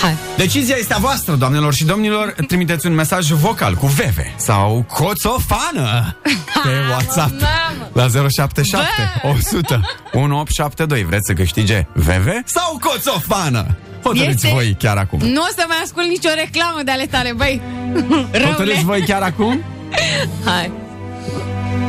[0.00, 0.16] Hai.
[0.36, 2.34] Decizia este a voastră, doamnelor și domnilor.
[2.46, 6.16] Trimiteți un mesaj vocal cu Veve sau Coțofană
[6.62, 7.90] pe WhatsApp mamă!
[7.92, 8.86] la 077
[9.22, 9.80] 100
[10.12, 11.04] 1872.
[11.04, 13.76] Vreți să câștige Veve sau Coțofană?
[14.02, 15.18] Hotărâți Este- voi chiar acum.
[15.18, 17.60] Nu o să mai ascult nicio reclamă de ale tale, băi.
[18.32, 18.44] Răule.
[18.46, 19.62] Hotărâți voi chiar acum?
[20.46, 20.72] Hai.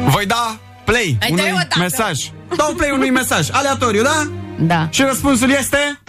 [0.06, 1.80] Voi da play Hai, unui dai-o dată.
[1.80, 2.20] mesaj.
[2.58, 3.48] Dau play unui mesaj.
[3.52, 4.28] Aleatoriu, da?
[4.60, 4.88] Da.
[4.91, 6.00] Și răspunsul este...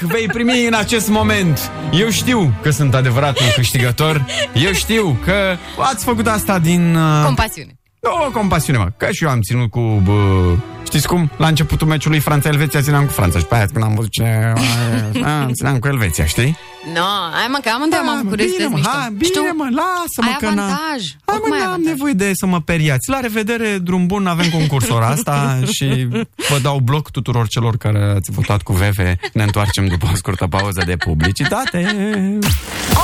[0.00, 1.70] vei primi în acest moment.
[1.92, 4.26] Eu știu că sunt adevărat un câștigător.
[4.54, 6.94] Eu știu că ați făcut asta din...
[6.94, 7.77] Uh, Compasiune.
[8.02, 8.88] O compasiune, mă.
[8.96, 9.80] Că și eu am ținut cu...
[9.80, 10.12] Bă,
[10.84, 11.30] știți cum?
[11.36, 13.38] La începutul meciului Franța-Elveția țineam cu Franța.
[13.38, 14.52] Și pe aia când am văzut cine...
[15.24, 16.56] a, țineam cu Elveția, știi?
[16.94, 17.00] No,
[17.32, 18.98] hai mă, că amândoi am avut mă, curiozități bine, mă, mișto.
[18.98, 21.00] hai, bine, Știu, mă, lasă-mă ai că n-am- avantaj.
[21.24, 21.92] Hai, Oricum mă, ai n-am avantaj.
[21.92, 23.10] nevoie de să mă periați.
[23.10, 26.08] La revedere, drum bun, avem concursul ora asta și
[26.50, 28.98] vă dau bloc tuturor celor care ați votat cu VV.
[29.32, 31.78] Ne întoarcem după o scurtă pauză de publicitate.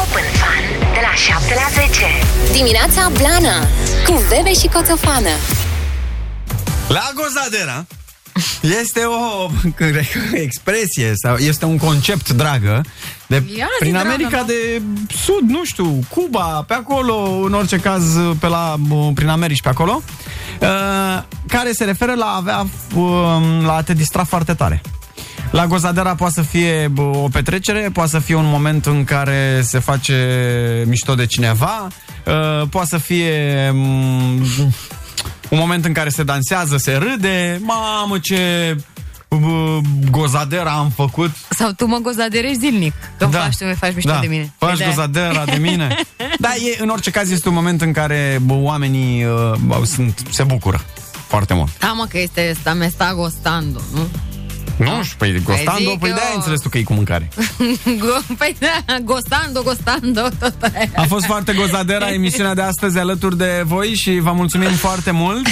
[0.02, 0.83] Open Fun de la
[1.16, 2.04] 7 la 10.
[2.52, 3.66] Dimineața Blana
[4.06, 5.28] cu Bebe și Coțofană.
[6.88, 7.86] La Gozadera
[8.78, 12.84] este o cred că, expresie sau este un concept dragă
[13.26, 14.44] de, Ia zi, prin dragă, America mă.
[14.46, 14.82] de
[15.24, 18.04] Sud, nu știu, Cuba, pe acolo, în orice caz,
[18.40, 18.74] pe la,
[19.14, 20.02] prin Americi pe acolo,
[20.60, 24.82] uh, care se referă la a avea, uh, la a te distra foarte tare.
[25.54, 29.60] La Gozadera poate să fie bă, o petrecere, poate să fie un moment în care
[29.62, 31.88] se face mișto de cineva,
[32.26, 34.42] uh, poate să fie mm,
[35.50, 38.76] un moment în care se dansează, se râde, mamă ce
[39.28, 39.80] bă,
[40.10, 41.30] gozadera am făcut.
[41.50, 42.94] Sau tu mă gozaderești zilnic.
[43.18, 43.38] Că da.
[43.38, 44.18] faci tu, mi faci mișto da.
[44.20, 44.52] de mine.
[44.58, 45.96] Faci Păi de- gozadera de mine.
[46.38, 50.22] da, e, în orice caz este un moment în care bă, oamenii uh, bă, sunt,
[50.30, 50.80] se bucură
[51.26, 51.78] foarte mult.
[51.78, 54.08] Da, mă, că este sta, me sta gostando, nu?
[54.76, 55.02] Nu?
[55.02, 56.14] Și păi gostando, zic păi eu.
[56.14, 57.28] de-aia ai înțeles tu că e cu mâncare.
[58.04, 60.88] Go- păi da, gostando, gostando, tot aia.
[60.96, 65.46] A fost foarte gozadera emisiunea de astăzi alături de voi și vă mulțumim foarte mult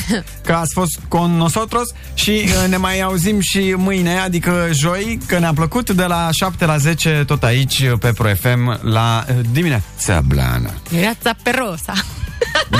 [0.47, 5.39] că ați fost con nosotros și uh, ne mai auzim și mâine, adică joi, că
[5.39, 10.21] ne-a plăcut de la 7 la 10 tot aici pe Pro FM la uh, dimineața
[10.27, 10.71] blană.
[10.89, 11.93] Viața pe rosa.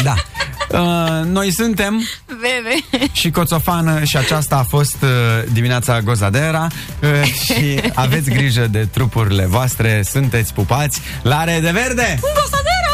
[0.03, 0.15] Da.
[0.73, 3.07] Uh, noi suntem Bebe.
[3.13, 5.09] și Coțofană și aceasta a fost uh,
[5.53, 6.67] dimineața Gozadera
[7.03, 12.19] uh, și aveți grijă de trupurile voastre, sunteți pupați, la de verde!
[12.21, 12.93] Gostadera!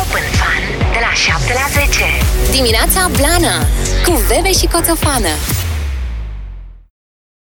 [0.00, 0.62] Open Fun
[0.92, 2.02] de la 7 la 10.
[2.50, 3.58] Dimineața Blana
[4.04, 5.63] cu Bebe și Coțofană.